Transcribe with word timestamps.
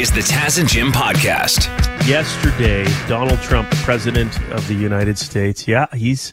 is 0.00 0.10
the 0.12 0.20
Taz 0.20 0.58
and 0.58 0.66
Jim 0.66 0.92
podcast. 0.92 1.66
Yesterday, 2.08 2.86
Donald 3.06 3.38
Trump, 3.42 3.70
president 3.82 4.34
of 4.50 4.66
the 4.66 4.72
United 4.72 5.18
States, 5.18 5.68
yeah, 5.68 5.88
he's 5.92 6.32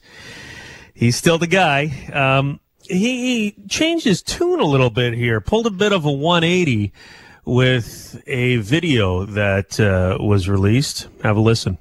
he's 0.94 1.18
still 1.18 1.38
the 1.38 1.48
guy. 1.48 1.92
Um, 2.14 2.62
he, 2.84 3.52
he 3.52 3.68
changed 3.68 4.06
his 4.06 4.22
tune 4.22 4.62
a 4.62 4.66
little 4.66 4.90
bit 4.90 5.16
here, 5.16 5.42
pulled 5.42 5.68
a 5.68 5.70
bit 5.70 5.92
of 5.92 6.06
a 6.06 6.12
180 6.12 6.94
with 7.44 8.24
a 8.26 8.56
video 8.56 9.26
that 9.26 9.78
uh, 9.82 10.18
was 10.24 10.48
released. 10.48 11.10
Have 11.24 11.36
a 11.36 11.42
listen. 11.42 11.78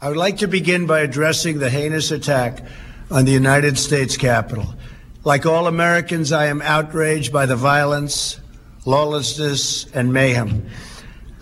I 0.00 0.08
would 0.08 0.18
like 0.18 0.38
to 0.38 0.48
begin 0.48 0.86
by 0.86 1.02
addressing 1.02 1.60
the 1.60 1.70
heinous 1.70 2.10
attack 2.10 2.64
on 3.12 3.26
the 3.26 3.32
United 3.32 3.78
States 3.78 4.16
Capitol. 4.16 4.74
Like 5.22 5.46
all 5.46 5.68
Americans, 5.68 6.32
I 6.32 6.46
am 6.46 6.60
outraged 6.62 7.32
by 7.32 7.46
the 7.46 7.54
violence, 7.54 8.40
lawlessness, 8.84 9.86
and 9.92 10.12
mayhem. 10.12 10.68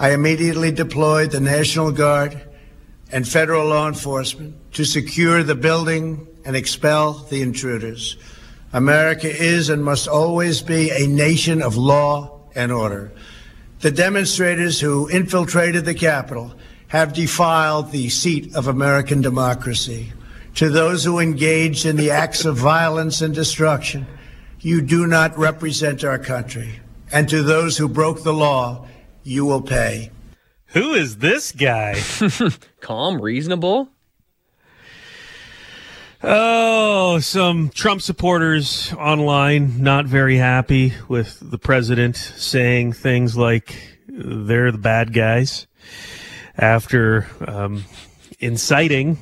I 0.01 0.13
immediately 0.13 0.73
deployed 0.73 1.31
the 1.31 1.41
National 1.41 1.93
Guard 1.93 2.41
and 3.13 3.29
federal 3.29 3.67
law 3.67 3.87
enforcement 3.87 4.73
to 4.73 4.87
secure 4.87 5.43
the 5.43 5.55
building 5.55 6.27
and 6.43 6.57
expel 6.57 7.13
the 7.13 7.43
intruders. 7.43 8.17
America 8.73 9.29
is 9.29 9.69
and 9.69 9.85
must 9.85 10.09
always 10.09 10.63
be 10.63 10.91
a 10.91 11.07
nation 11.07 11.61
of 11.61 11.77
law 11.77 12.41
and 12.55 12.73
order. 12.73 13.13
The 13.81 13.91
demonstrators 13.91 14.81
who 14.81 15.07
infiltrated 15.11 15.85
the 15.85 15.93
Capitol 15.93 16.55
have 16.89 17.13
defiled 17.13 17.93
the 17.93 18.09
seat 18.09 18.57
of 18.57 18.69
American 18.69 19.21
democracy. 19.21 20.15
To 20.55 20.71
those 20.71 21.05
who 21.05 21.19
engaged 21.19 21.85
in 21.85 21.97
the 21.97 22.11
acts 22.11 22.47
of 22.47 22.57
violence 22.57 23.21
and 23.21 23.35
destruction, 23.35 24.07
you 24.61 24.81
do 24.81 25.07
not 25.07 25.37
represent 25.37 26.05
our 26.05 26.19
country. 26.19 26.81
And 27.13 27.29
to 27.29 27.43
those 27.43 27.77
who 27.77 27.87
broke 27.87 28.23
the 28.23 28.33
law, 28.33 28.87
you 29.23 29.45
will 29.45 29.63
pay. 29.63 30.11
Who 30.67 30.93
is 30.93 31.17
this 31.17 31.53
guy? 31.53 32.01
Calm, 32.81 33.21
reasonable. 33.21 33.89
Oh, 36.23 37.19
some 37.21 37.71
Trump 37.71 38.03
supporters 38.03 38.93
online 38.93 39.83
not 39.83 40.05
very 40.05 40.37
happy 40.37 40.93
with 41.09 41.39
the 41.41 41.59
president 41.59 42.17
saying 42.17 42.93
things 42.93 43.37
like 43.37 43.75
they're 44.07 44.71
the 44.71 44.79
bad 44.79 45.15
guys 45.15 45.67
after 46.59 47.27
um, 47.47 47.85
inciting 48.39 49.19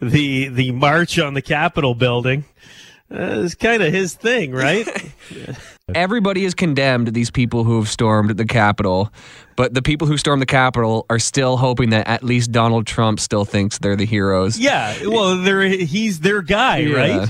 the 0.00 0.48
the 0.48 0.72
march 0.72 1.18
on 1.18 1.34
the 1.34 1.42
Capitol 1.42 1.94
building. 1.94 2.44
Uh, 3.10 3.42
it's 3.44 3.54
kind 3.54 3.82
of 3.82 3.92
his 3.92 4.14
thing, 4.14 4.52
right? 4.52 4.86
Everybody 5.94 6.44
has 6.44 6.54
condemned 6.54 7.08
these 7.14 7.30
people 7.30 7.64
who 7.64 7.78
have 7.78 7.88
stormed 7.88 8.30
the 8.36 8.44
Capitol, 8.44 9.10
but 9.56 9.72
the 9.74 9.80
people 9.82 10.06
who 10.06 10.16
stormed 10.18 10.42
the 10.42 10.46
Capitol 10.46 11.06
are 11.08 11.18
still 11.18 11.56
hoping 11.56 11.90
that 11.90 12.06
at 12.06 12.22
least 12.22 12.52
Donald 12.52 12.86
Trump 12.86 13.20
still 13.20 13.44
thinks 13.44 13.78
they're 13.78 13.96
the 13.96 14.04
heroes. 14.06 14.58
yeah, 14.58 14.94
well, 15.06 15.36
they're, 15.42 15.62
he's 15.62 16.20
their 16.20 16.42
guy, 16.42 16.78
Yeah. 16.78 16.96
right? 17.18 17.28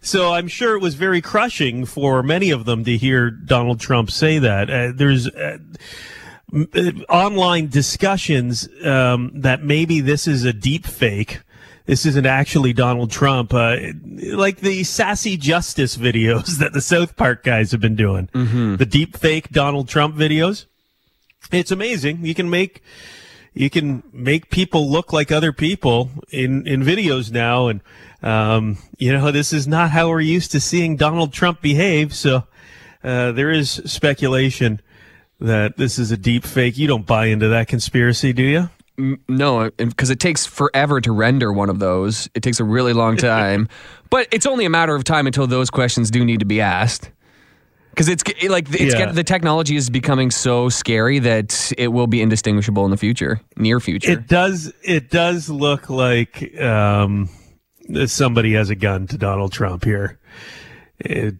So 0.00 0.32
I'm 0.32 0.46
sure 0.48 0.76
it 0.76 0.80
was 0.82 0.94
very 0.94 1.20
crushing 1.20 1.84
for 1.84 2.22
many 2.22 2.50
of 2.50 2.64
them 2.64 2.84
to 2.84 2.96
hear 2.96 3.30
Donald 3.30 3.80
Trump 3.80 4.10
say 4.10 4.38
that. 4.38 4.70
Uh, 4.70 4.92
there's 4.94 5.26
uh, 5.28 5.58
uh, 6.54 6.90
online 7.08 7.68
discussions 7.68 8.68
um, 8.84 9.32
that 9.34 9.62
maybe 9.64 10.00
this 10.00 10.28
is 10.28 10.44
a 10.44 10.52
deep 10.52 10.86
fake. 10.86 11.40
This 11.86 12.04
isn't 12.04 12.26
actually 12.26 12.72
Donald 12.72 13.10
Trump, 13.10 13.54
uh, 13.54 13.76
like 14.32 14.58
the 14.58 14.82
sassy 14.84 15.36
justice 15.36 15.96
videos 15.96 16.58
that 16.58 16.72
the 16.72 16.80
South 16.80 17.16
Park 17.16 17.44
guys 17.44 17.70
have 17.70 17.80
been 17.80 17.96
doing. 17.96 18.28
The 18.76 18.86
deep 18.86 19.16
fake 19.16 19.50
Donald 19.50 19.88
Trump 19.88 20.16
videos. 20.16 20.66
It's 21.52 21.70
amazing. 21.70 22.24
You 22.26 22.34
can 22.34 22.50
make 22.50 22.82
you 23.54 23.70
can 23.70 24.02
make 24.12 24.50
people 24.50 24.88
look 24.90 25.12
like 25.12 25.32
other 25.32 25.52
people 25.52 26.10
in 26.30 26.66
in 26.66 26.82
videos 26.82 27.32
now 27.32 27.68
and 27.68 27.80
um, 28.22 28.76
you 28.98 29.12
know 29.12 29.30
this 29.30 29.52
is 29.52 29.66
not 29.66 29.90
how 29.90 30.08
we're 30.08 30.20
used 30.20 30.50
to 30.52 30.60
seeing 30.60 30.96
Donald 30.96 31.32
Trump 31.32 31.62
behave 31.62 32.14
so 32.14 32.44
uh, 33.02 33.32
there 33.32 33.50
is 33.50 33.70
speculation 33.86 34.80
that 35.40 35.76
this 35.76 35.98
is 35.98 36.10
a 36.10 36.16
deep 36.16 36.44
fake 36.44 36.76
you 36.76 36.86
don't 36.86 37.06
buy 37.06 37.26
into 37.26 37.48
that 37.48 37.68
conspiracy 37.68 38.32
do 38.32 38.42
you 38.42 38.68
No, 38.98 39.70
because 39.76 40.10
it 40.10 40.20
takes 40.20 40.46
forever 40.46 41.00
to 41.00 41.12
render 41.12 41.52
one 41.52 41.68
of 41.68 41.78
those. 41.78 42.28
It 42.34 42.42
takes 42.42 42.60
a 42.60 42.64
really 42.64 42.92
long 42.92 43.16
time, 43.18 43.68
but 44.10 44.26
it's 44.30 44.46
only 44.46 44.64
a 44.64 44.70
matter 44.70 44.94
of 44.94 45.04
time 45.04 45.26
until 45.26 45.46
those 45.46 45.70
questions 45.70 46.10
do 46.10 46.24
need 46.24 46.40
to 46.40 46.46
be 46.46 46.60
asked. 46.60 47.10
Because 47.90 48.08
it's 48.08 48.22
it, 48.42 48.50
like 48.50 48.68
it's 48.74 48.92
Yeah. 48.94 49.06
get, 49.06 49.14
the 49.14 49.24
technology 49.24 49.74
is 49.74 49.88
becoming 49.88 50.30
so 50.30 50.68
scary 50.68 51.18
that 51.20 51.72
it 51.78 51.88
will 51.88 52.06
be 52.06 52.20
indistinguishable 52.20 52.84
in 52.84 52.90
the 52.90 52.98
future, 52.98 53.40
near 53.56 53.80
future. 53.80 54.12
it 54.12 54.26
does 54.26 54.70
it 54.82 55.10
does 55.10 55.48
look 55.48 55.88
like 55.88 56.58
um, 56.60 57.30
somebody 58.04 58.52
has 58.52 58.68
a 58.68 58.74
gun 58.74 59.06
to 59.06 59.16
Donald 59.16 59.52
Trump 59.52 59.82
here 59.84 60.18
uh, 60.18 60.26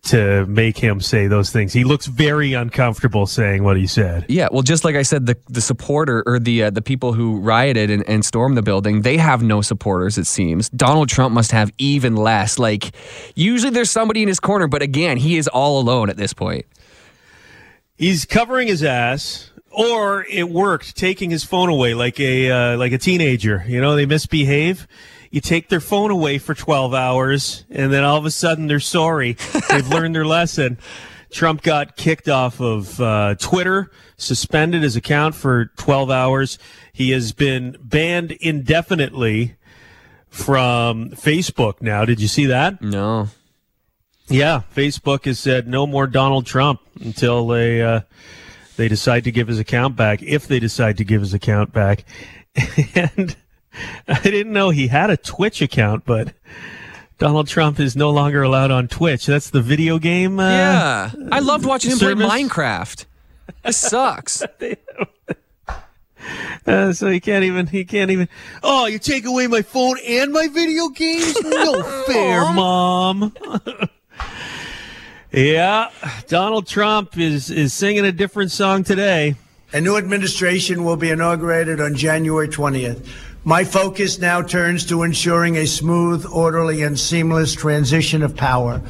to 0.02 0.44
make 0.46 0.76
him 0.76 1.00
say 1.00 1.28
those 1.28 1.50
things 1.50 1.72
he 1.72 1.82
looks 1.82 2.04
very 2.06 2.52
uncomfortable 2.52 3.26
saying 3.26 3.64
what 3.64 3.76
he 3.76 3.86
said 3.86 4.26
Yeah, 4.28 4.48
well, 4.52 4.62
just 4.62 4.84
like 4.84 4.96
I 4.96 5.02
said, 5.02 5.24
the 5.24 5.36
the 5.48 5.62
supporter 5.62 6.22
or 6.26 6.38
the 6.38 6.64
uh, 6.64 6.70
the 6.70 6.82
people 6.82 7.14
who 7.14 7.40
rioted 7.40 7.90
and, 7.90 8.06
and 8.06 8.22
stormed 8.22 8.56
the 8.56 8.62
building, 8.62 9.00
they 9.00 9.16
have 9.16 9.42
no 9.42 9.62
supporters. 9.62 10.18
It 10.18 10.26
seems 10.26 10.68
Donald 10.68 11.08
Trump 11.08 11.32
must 11.34 11.52
have 11.52 11.72
even 11.78 12.16
less. 12.16 12.58
Like, 12.58 12.94
usually 13.34 13.70
there's 13.70 13.90
somebody 13.90 14.20
in 14.20 14.28
his 14.28 14.40
corner, 14.40 14.68
but 14.68 14.82
again, 14.82 15.16
he 15.16 15.38
is 15.38 15.48
all 15.48 15.80
alone 15.80 16.10
at 16.10 16.16
this 16.18 16.34
point. 16.34 16.66
he's 17.96 18.26
covering 18.26 18.68
his 18.68 18.82
ass 18.82 19.50
or 19.70 20.24
it 20.30 20.48
worked 20.50 20.96
taking 20.96 21.30
his 21.30 21.44
phone 21.44 21.68
away 21.70 21.94
like 21.94 22.20
a 22.20 22.50
uh, 22.50 22.76
like 22.76 22.92
a 22.92 22.98
teenager 22.98 23.64
you 23.66 23.80
know 23.80 23.96
they 23.96 24.06
misbehave 24.06 24.86
you 25.30 25.40
take 25.40 25.68
their 25.68 25.80
phone 25.80 26.10
away 26.10 26.38
for 26.38 26.54
12 26.54 26.94
hours 26.94 27.64
and 27.70 27.92
then 27.92 28.04
all 28.04 28.16
of 28.16 28.24
a 28.24 28.30
sudden 28.30 28.66
they're 28.66 28.80
sorry. 28.80 29.36
They've 29.68 29.88
learned 29.88 30.14
their 30.14 30.26
lesson. 30.26 30.78
Trump 31.30 31.62
got 31.62 31.96
kicked 31.96 32.28
off 32.28 32.60
of 32.60 33.00
uh, 33.00 33.34
twitter 33.38 33.90
suspended 34.16 34.82
his 34.82 34.96
account 34.96 35.34
for 35.34 35.66
12 35.76 36.10
hours. 36.10 36.58
He 36.92 37.10
has 37.10 37.32
been 37.32 37.76
banned 37.80 38.32
indefinitely 38.32 39.56
from 40.28 41.10
facebook 41.10 41.82
now. 41.82 42.04
Did 42.04 42.20
you 42.20 42.28
see 42.28 42.46
that? 42.46 42.80
No, 42.80 43.28
yeah, 44.28 44.62
Facebook 44.74 45.24
has 45.26 45.38
said 45.38 45.68
no 45.68 45.86
more 45.86 46.06
Donald 46.06 46.46
Trump 46.46 46.80
until 47.00 47.46
they 47.46 47.80
uh, 47.80 48.00
they 48.76 48.88
decide 48.88 49.24
to 49.24 49.30
give 49.30 49.48
his 49.48 49.58
account 49.58 49.96
back. 49.96 50.22
If 50.22 50.48
they 50.48 50.58
decide 50.58 50.96
to 50.98 51.04
give 51.04 51.20
his 51.20 51.32
account 51.32 51.72
back, 51.72 52.04
and 52.94 53.36
I 54.08 54.20
didn't 54.20 54.52
know 54.52 54.70
he 54.70 54.88
had 54.88 55.10
a 55.10 55.16
Twitch 55.16 55.60
account, 55.62 56.04
but 56.04 56.32
Donald 57.18 57.48
Trump 57.48 57.80
is 57.80 57.96
no 57.96 58.10
longer 58.10 58.42
allowed 58.42 58.70
on 58.70 58.88
Twitch. 58.88 59.26
That's 59.26 59.50
the 59.50 59.62
video 59.62 59.98
game. 59.98 60.38
Uh, 60.38 60.48
yeah, 60.50 61.10
I 61.32 61.40
loved 61.40 61.64
watching 61.64 61.92
him 61.92 61.98
service? 61.98 62.26
play 62.26 62.42
Minecraft. 62.42 63.04
This 63.64 63.76
sucks. 63.76 64.42
Uh, 66.66 66.92
so 66.92 67.08
he 67.08 67.20
can't 67.20 67.44
even. 67.44 67.68
He 67.68 67.84
can't 67.84 68.10
even. 68.10 68.28
Oh, 68.60 68.86
you 68.86 68.98
take 68.98 69.24
away 69.24 69.46
my 69.46 69.62
phone 69.62 69.96
and 70.04 70.32
my 70.32 70.48
video 70.48 70.88
games? 70.88 71.36
No 71.44 71.82
fair, 72.04 72.52
mom. 72.52 73.32
yeah, 75.30 75.90
Donald 76.26 76.66
Trump 76.66 77.16
is 77.16 77.50
is 77.50 77.72
singing 77.72 78.04
a 78.04 78.10
different 78.10 78.50
song 78.50 78.82
today. 78.82 79.36
A 79.72 79.80
new 79.80 79.96
administration 79.96 80.82
will 80.84 80.96
be 80.96 81.10
inaugurated 81.10 81.80
on 81.80 81.94
January 81.94 82.48
20th. 82.48 83.06
My 83.48 83.62
focus 83.62 84.18
now 84.18 84.42
turns 84.42 84.84
to 84.86 85.04
ensuring 85.04 85.54
a 85.56 85.68
smooth, 85.68 86.26
orderly, 86.26 86.82
and 86.82 86.98
seamless 86.98 87.54
transition 87.54 88.24
of 88.24 88.34
power. 88.34 88.82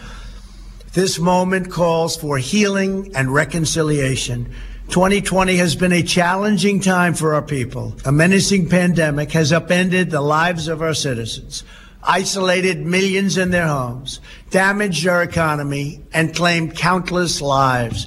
This 0.95 1.19
moment 1.19 1.71
calls 1.71 2.17
for 2.17 2.39
healing 2.39 3.15
and 3.15 3.35
reconciliation. 3.35 4.55
2020 4.89 5.59
has 5.59 5.77
been 5.77 5.93
a 5.93 6.03
challenging 6.03 6.81
time 6.81 7.13
for 7.13 7.35
our 7.35 7.43
people. 7.43 7.97
A 8.07 8.13
menacing 8.13 8.71
pandemic 8.71 9.31
has 9.33 9.53
upended 9.53 10.11
the 10.11 10.23
lives 10.23 10.69
of 10.69 10.81
our 10.81 10.95
citizens, 10.95 11.63
isolated 12.03 12.79
millions 12.79 13.37
in 13.37 13.51
their 13.51 13.67
homes, 13.67 14.21
damaged 14.49 15.07
our 15.07 15.23
economy, 15.23 16.03
and 16.15 16.35
claimed 16.35 16.75
countless 16.75 17.43
lives. 17.43 18.07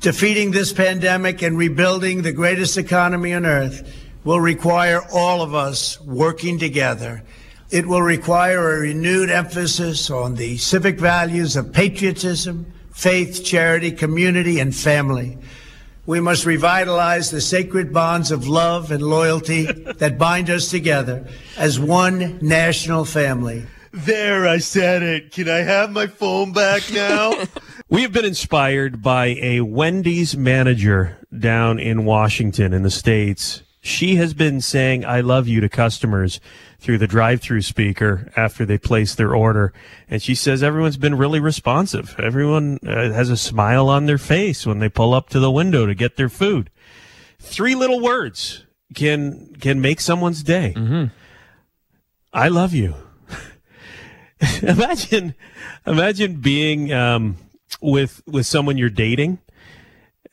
Defeating 0.00 0.50
this 0.50 0.72
pandemic 0.72 1.40
and 1.40 1.56
rebuilding 1.56 2.22
the 2.22 2.32
greatest 2.32 2.76
economy 2.76 3.32
on 3.32 3.46
earth 3.46 3.88
will 4.24 4.40
require 4.40 5.02
all 5.12 5.42
of 5.42 5.54
us 5.54 6.00
working 6.00 6.58
together. 6.58 7.22
It 7.70 7.86
will 7.86 8.02
require 8.02 8.72
a 8.72 8.80
renewed 8.80 9.30
emphasis 9.30 10.10
on 10.10 10.36
the 10.36 10.56
civic 10.56 10.98
values 10.98 11.56
of 11.56 11.72
patriotism, 11.72 12.72
faith, 12.92 13.44
charity, 13.44 13.92
community, 13.92 14.60
and 14.60 14.74
family. 14.74 15.38
We 16.06 16.20
must 16.20 16.44
revitalize 16.44 17.30
the 17.30 17.40
sacred 17.40 17.92
bonds 17.92 18.30
of 18.30 18.46
love 18.46 18.90
and 18.90 19.02
loyalty 19.02 19.64
that 19.96 20.18
bind 20.18 20.50
us 20.50 20.70
together 20.70 21.26
as 21.56 21.80
one 21.80 22.38
national 22.40 23.04
family. 23.04 23.66
There, 23.92 24.46
I 24.46 24.58
said 24.58 25.02
it. 25.02 25.30
Can 25.30 25.48
I 25.48 25.58
have 25.58 25.90
my 25.90 26.06
phone 26.06 26.52
back 26.52 26.82
now? 26.92 27.32
we 27.88 28.02
have 28.02 28.12
been 28.12 28.24
inspired 28.24 29.02
by 29.02 29.36
a 29.40 29.60
Wendy's 29.60 30.36
manager 30.36 31.16
down 31.36 31.78
in 31.78 32.04
Washington 32.04 32.72
in 32.72 32.82
the 32.82 32.90
States. 32.90 33.62
She 33.84 34.14
has 34.16 34.32
been 34.32 34.62
saying, 34.62 35.04
I 35.04 35.20
love 35.20 35.46
you 35.46 35.60
to 35.60 35.68
customers 35.68 36.40
through 36.78 36.96
the 36.96 37.06
drive 37.06 37.42
through 37.42 37.60
speaker 37.60 38.32
after 38.34 38.64
they 38.64 38.78
place 38.78 39.14
their 39.14 39.34
order. 39.34 39.74
And 40.08 40.22
she 40.22 40.34
says 40.34 40.62
everyone's 40.62 40.96
been 40.96 41.18
really 41.18 41.38
responsive. 41.38 42.14
Everyone 42.18 42.78
uh, 42.82 43.12
has 43.12 43.28
a 43.28 43.36
smile 43.36 43.90
on 43.90 44.06
their 44.06 44.16
face 44.16 44.64
when 44.64 44.78
they 44.78 44.88
pull 44.88 45.12
up 45.12 45.28
to 45.28 45.38
the 45.38 45.50
window 45.50 45.84
to 45.84 45.94
get 45.94 46.16
their 46.16 46.30
food. 46.30 46.70
Three 47.38 47.74
little 47.74 48.00
words 48.00 48.64
can, 48.94 49.54
can 49.56 49.82
make 49.82 50.00
someone's 50.00 50.42
day. 50.42 50.72
I 52.32 52.48
love 52.48 52.72
you. 52.72 52.94
imagine, 54.62 55.34
imagine 55.86 56.36
being, 56.36 56.90
um, 56.90 57.36
with, 57.82 58.22
with 58.26 58.46
someone 58.46 58.78
you're 58.78 58.88
dating 58.88 59.40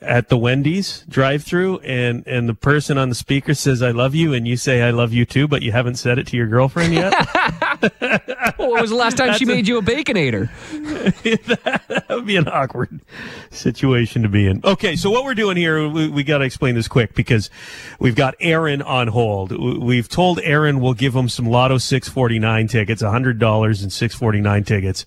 at 0.01 0.29
the 0.29 0.37
Wendy's 0.37 1.05
drive 1.07 1.43
through 1.43 1.79
and, 1.79 2.25
and 2.25 2.49
the 2.49 2.55
person 2.55 2.97
on 2.97 3.09
the 3.09 3.15
speaker 3.15 3.53
says, 3.53 3.81
I 3.81 3.91
love 3.91 4.15
you. 4.15 4.33
And 4.33 4.47
you 4.47 4.57
say, 4.57 4.81
I 4.81 4.91
love 4.91 5.13
you 5.13 5.25
too, 5.25 5.47
but 5.47 5.61
you 5.61 5.71
haven't 5.71 5.95
said 5.95 6.17
it 6.17 6.27
to 6.27 6.37
your 6.37 6.47
girlfriend 6.47 6.93
yet. 6.93 7.13
Well, 8.57 8.73
when 8.73 8.81
was 8.81 8.91
the 8.91 8.95
last 8.95 9.17
time 9.17 9.33
she 9.33 9.45
made 9.45 9.67
you 9.67 9.79
a 9.79 9.81
baconator? 9.81 10.49
that 11.23 12.05
would 12.09 12.27
be 12.27 12.35
an 12.35 12.47
awkward 12.47 13.01
situation 13.49 14.21
to 14.21 14.29
be 14.29 14.45
in. 14.45 14.61
Okay, 14.63 14.95
so 14.95 15.09
what 15.09 15.23
we're 15.23 15.33
doing 15.33 15.57
here, 15.57 15.89
we, 15.89 16.07
we 16.07 16.23
got 16.23 16.39
to 16.39 16.45
explain 16.45 16.75
this 16.75 16.87
quick 16.87 17.15
because 17.15 17.49
we've 17.97 18.13
got 18.13 18.35
Aaron 18.39 18.83
on 18.83 19.07
hold. 19.07 19.51
We've 19.51 20.07
told 20.07 20.39
Aaron 20.43 20.79
we'll 20.79 20.93
give 20.93 21.15
him 21.15 21.27
some 21.27 21.47
Lotto 21.47 21.79
649 21.79 22.67
tickets, 22.67 23.01
$100 23.01 23.81
and 23.81 23.91
649 23.91 24.63
tickets. 24.63 25.05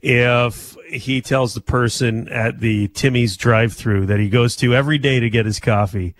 If 0.00 0.77
he 0.88 1.20
tells 1.20 1.54
the 1.54 1.60
person 1.60 2.28
at 2.28 2.60
the 2.60 2.88
Timmy's 2.88 3.36
drive 3.36 3.72
through 3.72 4.06
that 4.06 4.18
he 4.18 4.28
goes 4.28 4.56
to 4.56 4.74
every 4.74 4.98
day 4.98 5.20
to 5.20 5.30
get 5.30 5.46
his 5.46 5.60
coffee, 5.60 6.14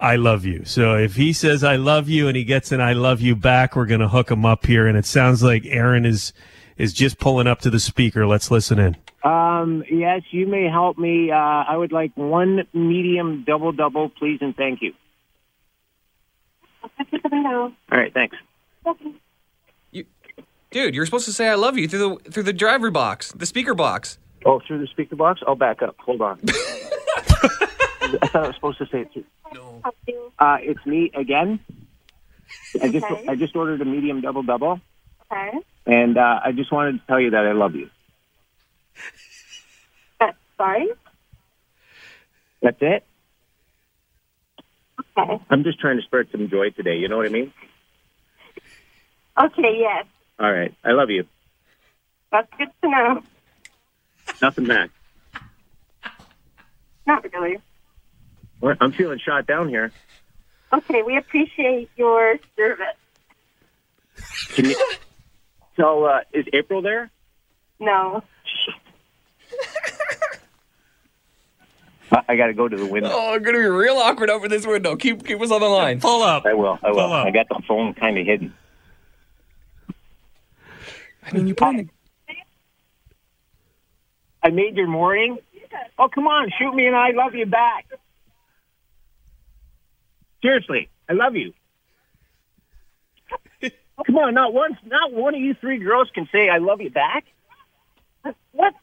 I 0.00 0.16
love 0.16 0.44
you. 0.44 0.64
So 0.64 0.94
if 0.96 1.16
he 1.16 1.32
says 1.32 1.64
I 1.64 1.76
love 1.76 2.08
you 2.08 2.28
and 2.28 2.36
he 2.36 2.44
gets 2.44 2.72
an 2.72 2.80
I 2.80 2.92
love 2.92 3.20
you 3.20 3.34
back, 3.34 3.76
we're 3.76 3.86
going 3.86 4.00
to 4.00 4.08
hook 4.08 4.30
him 4.30 4.44
up 4.44 4.66
here. 4.66 4.86
And 4.86 4.98
it 4.98 5.06
sounds 5.06 5.42
like 5.42 5.64
Aaron 5.66 6.04
is, 6.04 6.32
is 6.76 6.92
just 6.92 7.18
pulling 7.18 7.46
up 7.46 7.60
to 7.60 7.70
the 7.70 7.80
speaker. 7.80 8.26
Let's 8.26 8.50
listen 8.50 8.78
in. 8.78 8.96
Um, 9.22 9.84
yes, 9.90 10.22
you 10.30 10.46
may 10.46 10.68
help 10.68 10.98
me. 10.98 11.30
Uh, 11.30 11.36
I 11.36 11.76
would 11.76 11.92
like 11.92 12.12
one 12.14 12.66
medium 12.74 13.44
double 13.46 13.72
double, 13.72 14.10
please, 14.10 14.38
and 14.42 14.54
thank 14.54 14.82
you. 14.82 14.92
All 17.32 17.72
right, 17.90 18.12
thanks. 18.12 18.36
Dude, 20.74 20.92
you're 20.92 21.06
supposed 21.06 21.26
to 21.26 21.32
say 21.32 21.46
I 21.48 21.54
love 21.54 21.78
you 21.78 21.86
through 21.86 22.18
the 22.24 22.30
through 22.32 22.42
the 22.42 22.52
driver 22.52 22.90
box, 22.90 23.30
the 23.30 23.46
speaker 23.46 23.74
box. 23.76 24.18
Oh, 24.44 24.58
through 24.66 24.80
the 24.80 24.88
speaker 24.88 25.14
box? 25.14 25.40
I'll 25.46 25.54
back 25.54 25.82
up. 25.82 25.94
Hold 26.00 26.20
on. 26.20 26.40
I 26.48 28.26
thought 28.26 28.34
I 28.34 28.46
was 28.48 28.56
supposed 28.56 28.78
to 28.78 28.86
say 28.86 29.02
it 29.02 29.12
through. 29.12 29.22
No. 29.54 29.82
Uh, 30.36 30.56
it's 30.60 30.84
me 30.84 31.12
again. 31.14 31.60
I 32.82 32.88
just 32.88 33.06
Okay. 33.06 33.24
I 33.28 33.36
just 33.36 33.54
ordered 33.54 33.82
a 33.82 33.84
medium 33.84 34.20
double 34.20 34.42
double, 34.42 34.80
Okay. 35.30 35.52
and 35.86 36.18
uh, 36.18 36.40
I 36.44 36.50
just 36.50 36.72
wanted 36.72 37.00
to 37.00 37.06
tell 37.06 37.20
you 37.20 37.30
that 37.30 37.46
I 37.46 37.52
love 37.52 37.76
you. 37.76 37.88
Uh, 40.20 40.32
sorry. 40.56 40.88
That's 42.62 42.78
it. 42.80 43.04
Okay. 45.16 45.40
I'm 45.50 45.62
just 45.62 45.78
trying 45.78 45.98
to 45.98 46.02
spread 46.02 46.26
some 46.32 46.48
joy 46.50 46.70
today. 46.70 46.96
You 46.96 47.06
know 47.08 47.16
what 47.18 47.26
I 47.26 47.28
mean? 47.28 47.52
Okay. 49.40 49.76
Yes. 49.78 50.06
All 50.38 50.52
right. 50.52 50.74
I 50.84 50.92
love 50.92 51.10
you. 51.10 51.26
That's 52.32 52.48
good 52.58 52.68
to 52.82 52.88
know. 52.90 53.22
Nothing 54.42 54.66
back. 54.66 54.90
Not 57.06 57.24
really. 57.32 57.58
What? 58.60 58.78
I'm 58.80 58.92
feeling 58.92 59.18
shot 59.18 59.46
down 59.46 59.68
here. 59.68 59.92
Okay. 60.72 61.02
We 61.02 61.16
appreciate 61.16 61.90
your 61.96 62.36
service. 62.56 62.86
Can 64.54 64.66
you? 64.66 64.92
So, 65.76 66.04
uh, 66.04 66.20
is 66.32 66.46
April 66.52 66.82
there? 66.82 67.10
No. 67.80 68.22
I, 72.12 72.22
I 72.28 72.36
got 72.36 72.46
to 72.46 72.54
go 72.54 72.68
to 72.68 72.76
the 72.76 72.86
window. 72.86 73.10
Oh, 73.12 73.34
it's 73.34 73.44
gonna 73.44 73.58
be 73.58 73.64
real 73.64 73.96
awkward 73.96 74.30
over 74.30 74.48
this 74.48 74.66
window. 74.66 74.94
Keep 74.96 75.26
keep 75.26 75.40
us 75.40 75.50
on 75.50 75.60
the 75.60 75.66
line. 75.66 76.00
Pull 76.00 76.22
up. 76.22 76.46
I 76.46 76.54
will. 76.54 76.78
I 76.82 76.90
will. 76.90 76.96
Pull 76.96 77.12
up. 77.12 77.26
I 77.26 77.30
got 77.30 77.48
the 77.48 77.60
phone 77.66 77.94
kind 77.94 78.18
of 78.18 78.26
hidden. 78.26 78.54
I 81.24 81.32
mean, 81.32 81.46
you 81.46 81.54
put 81.54 81.70
in 81.70 81.76
the 81.76 81.88
I 84.42 84.50
made 84.50 84.76
your 84.76 84.86
morning. 84.86 85.38
Oh, 85.98 86.08
come 86.08 86.26
on, 86.26 86.50
shoot 86.58 86.74
me, 86.74 86.86
and 86.86 86.94
I 86.94 87.10
love 87.12 87.34
you 87.34 87.46
back. 87.46 87.86
Seriously, 90.42 90.90
I 91.08 91.14
love 91.14 91.34
you. 91.34 91.54
Come 94.06 94.18
on, 94.18 94.34
not 94.34 94.52
once, 94.52 94.76
not 94.84 95.12
one 95.12 95.34
of 95.34 95.40
you 95.40 95.54
three 95.54 95.78
girls 95.78 96.10
can 96.14 96.28
say 96.30 96.50
I 96.50 96.58
love 96.58 96.82
you 96.82 96.90
back. 96.90 97.24
What? 98.52 98.74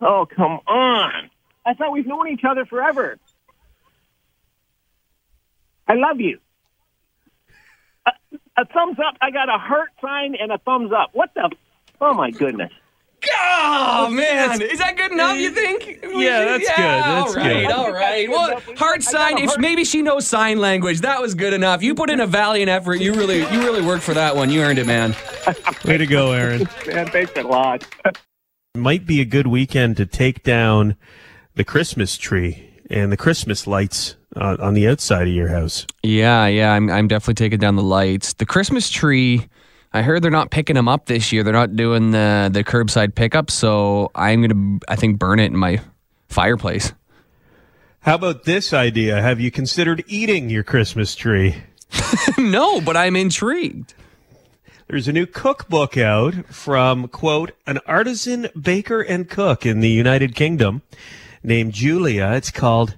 Oh, 0.00 0.26
come 0.26 0.60
on! 0.66 1.30
I 1.64 1.74
thought 1.74 1.92
we've 1.92 2.06
known 2.06 2.28
each 2.28 2.44
other 2.44 2.66
forever. 2.66 3.18
I 5.88 5.94
love 5.94 6.20
you. 6.20 6.38
A, 8.56 8.62
a 8.62 8.64
thumbs 8.66 8.98
up. 8.98 9.16
I 9.20 9.30
got 9.30 9.48
a 9.48 9.58
heart 9.58 9.90
sign 10.00 10.34
and 10.40 10.52
a 10.52 10.58
thumbs 10.58 10.92
up. 10.92 11.10
What 11.12 11.30
the? 11.34 11.50
Oh 12.00 12.14
my 12.14 12.30
goodness. 12.30 12.72
Oh 13.32 14.08
man, 14.10 14.60
is 14.60 14.78
that 14.78 14.96
good 14.96 15.12
enough? 15.12 15.36
You 15.36 15.50
think? 15.50 16.00
Yeah, 16.02 16.44
that's 16.44 16.68
good. 16.68 16.76
That's 16.76 17.30
all 17.30 17.42
right, 17.42 17.66
good. 17.66 17.72
all 17.72 17.92
right. 17.92 18.28
Well, 18.28 18.60
heart 18.76 19.02
sign. 19.02 19.38
If 19.38 19.58
maybe 19.58 19.84
she 19.84 20.02
knows 20.02 20.26
sign 20.26 20.58
language, 20.58 21.00
that 21.00 21.20
was 21.20 21.34
good 21.34 21.52
enough. 21.52 21.82
You 21.82 21.94
put 21.94 22.10
in 22.10 22.20
a 22.20 22.26
valiant 22.26 22.68
effort. 22.68 22.96
You 22.96 23.14
really, 23.14 23.40
you 23.40 23.60
really 23.60 23.82
worked 23.82 24.04
for 24.04 24.14
that 24.14 24.36
one. 24.36 24.50
You 24.50 24.62
earned 24.62 24.78
it, 24.78 24.86
man. 24.86 25.16
Way 25.84 25.98
to 25.98 26.06
go, 26.06 26.32
Aaron. 26.32 26.68
Man, 26.86 27.06
thanks 27.08 27.32
a 27.36 27.42
lot. 27.42 27.86
Might 28.76 29.06
be 29.06 29.20
a 29.20 29.24
good 29.24 29.46
weekend 29.46 29.96
to 29.96 30.06
take 30.06 30.42
down 30.42 30.96
the 31.54 31.64
Christmas 31.64 32.18
tree 32.18 32.70
and 32.90 33.10
the 33.10 33.16
Christmas 33.16 33.66
lights 33.66 34.16
uh, 34.36 34.56
on 34.60 34.74
the 34.74 34.86
outside 34.88 35.26
of 35.28 35.34
your 35.34 35.48
house. 35.48 35.86
Yeah, 36.02 36.46
yeah. 36.46 36.72
I'm, 36.72 36.90
I'm 36.90 37.08
definitely 37.08 37.34
taking 37.34 37.58
down 37.58 37.76
the 37.76 37.82
lights. 37.82 38.34
The 38.34 38.46
Christmas 38.46 38.90
tree. 38.90 39.48
I 39.92 40.02
heard 40.02 40.22
they're 40.22 40.30
not 40.30 40.50
picking 40.50 40.74
them 40.74 40.88
up 40.88 41.06
this 41.06 41.32
year. 41.32 41.42
They're 41.42 41.52
not 41.54 41.74
doing 41.74 42.10
the 42.10 42.50
the 42.52 42.62
curbside 42.62 43.14
pickup. 43.14 43.50
So 43.50 44.10
I'm 44.14 44.42
gonna, 44.46 44.78
I 44.88 44.96
think, 44.96 45.18
burn 45.18 45.38
it 45.38 45.46
in 45.46 45.56
my 45.56 45.80
fireplace. 46.28 46.92
How 48.00 48.16
about 48.16 48.44
this 48.44 48.72
idea? 48.72 49.20
Have 49.22 49.40
you 49.40 49.50
considered 49.50 50.04
eating 50.06 50.50
your 50.50 50.62
Christmas 50.62 51.14
tree? 51.14 51.56
no, 52.38 52.80
but 52.80 52.96
I'm 52.96 53.16
intrigued. 53.16 53.94
There's 54.88 55.08
a 55.08 55.12
new 55.12 55.26
cookbook 55.26 55.96
out 55.96 56.46
from, 56.46 57.08
quote, 57.08 57.50
an 57.66 57.80
artisan 57.86 58.48
baker 58.60 59.00
and 59.00 59.28
cook 59.28 59.66
in 59.66 59.80
the 59.80 59.88
United 59.88 60.36
Kingdom 60.36 60.82
named 61.42 61.72
Julia. 61.72 62.30
It's 62.34 62.52
called 62.52 62.96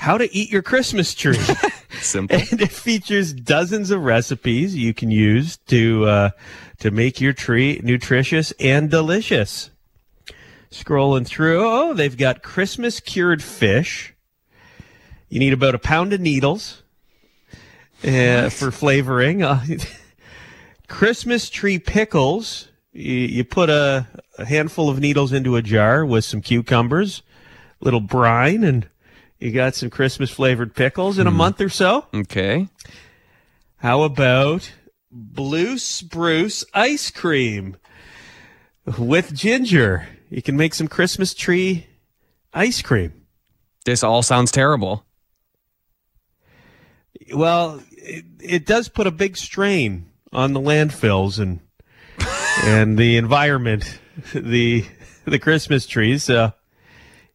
How 0.00 0.16
to 0.16 0.34
Eat 0.34 0.50
Your 0.50 0.62
Christmas 0.62 1.14
Tree. 1.14 1.36
Simple. 2.00 2.38
and 2.38 2.62
it 2.62 2.72
features 2.72 3.34
dozens 3.34 3.90
of 3.90 4.02
recipes 4.02 4.74
you 4.74 4.94
can 4.94 5.10
use 5.10 5.58
to 5.66 6.06
uh, 6.06 6.30
to 6.78 6.90
make 6.90 7.20
your 7.20 7.34
tree 7.34 7.78
nutritious 7.84 8.50
and 8.58 8.90
delicious. 8.90 9.68
Scrolling 10.70 11.26
through, 11.26 11.62
oh, 11.62 11.92
they've 11.92 12.16
got 12.16 12.42
Christmas 12.42 12.98
cured 12.98 13.42
fish. 13.42 14.14
You 15.28 15.38
need 15.38 15.52
about 15.52 15.74
a 15.74 15.78
pound 15.78 16.14
of 16.14 16.20
needles 16.20 16.82
uh, 18.02 18.48
for 18.48 18.70
flavoring. 18.70 19.42
Uh, 19.42 19.62
Christmas 20.88 21.50
tree 21.50 21.78
pickles. 21.78 22.68
You, 22.94 23.12
you 23.12 23.44
put 23.44 23.68
a, 23.68 24.06
a 24.38 24.46
handful 24.46 24.88
of 24.88 24.98
needles 24.98 25.34
into 25.34 25.56
a 25.56 25.62
jar 25.62 26.06
with 26.06 26.24
some 26.24 26.40
cucumbers, 26.40 27.20
little 27.80 28.00
brine, 28.00 28.64
and 28.64 28.88
you 29.40 29.52
got 29.52 29.74
some 29.74 29.90
Christmas 29.90 30.30
flavored 30.30 30.74
pickles 30.74 31.18
in 31.18 31.26
a 31.26 31.30
month 31.30 31.60
or 31.60 31.70
so. 31.70 32.06
Okay. 32.14 32.68
How 33.76 34.02
about 34.02 34.70
blue 35.10 35.78
spruce 35.78 36.64
ice 36.74 37.10
cream 37.10 37.76
with 38.98 39.34
ginger? 39.34 40.06
You 40.28 40.42
can 40.42 40.56
make 40.56 40.74
some 40.74 40.88
Christmas 40.88 41.32
tree 41.32 41.86
ice 42.52 42.82
cream. 42.82 43.26
This 43.86 44.02
all 44.02 44.22
sounds 44.22 44.52
terrible. 44.52 45.06
Well, 47.34 47.82
it, 47.92 48.24
it 48.42 48.66
does 48.66 48.88
put 48.88 49.06
a 49.06 49.10
big 49.10 49.38
strain 49.38 50.10
on 50.32 50.52
the 50.52 50.60
landfills 50.60 51.38
and 51.38 51.60
and 52.64 52.98
the 52.98 53.16
environment, 53.16 53.98
the 54.34 54.84
the 55.24 55.38
Christmas 55.38 55.86
trees. 55.86 56.28
Uh, 56.28 56.52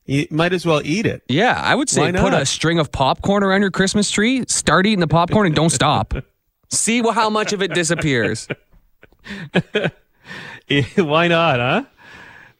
you 0.05 0.27
might 0.29 0.53
as 0.53 0.65
well 0.65 0.81
eat 0.83 1.05
it. 1.05 1.23
Yeah, 1.27 1.59
I 1.61 1.73
would 1.75 1.89
say 1.89 2.11
put 2.11 2.33
a 2.33 2.45
string 2.45 2.79
of 2.79 2.91
popcorn 2.91 3.43
around 3.43 3.61
your 3.61 3.71
Christmas 3.71 4.11
tree, 4.11 4.43
start 4.47 4.85
eating 4.85 4.99
the 4.99 5.07
popcorn, 5.07 5.47
and 5.47 5.55
don't 5.55 5.71
stop. 5.71 6.13
See 6.69 7.01
how 7.01 7.29
much 7.29 7.53
of 7.53 7.61
it 7.61 7.73
disappears. 7.73 8.47
Why 10.97 11.27
not, 11.27 11.59
huh? 11.59 11.83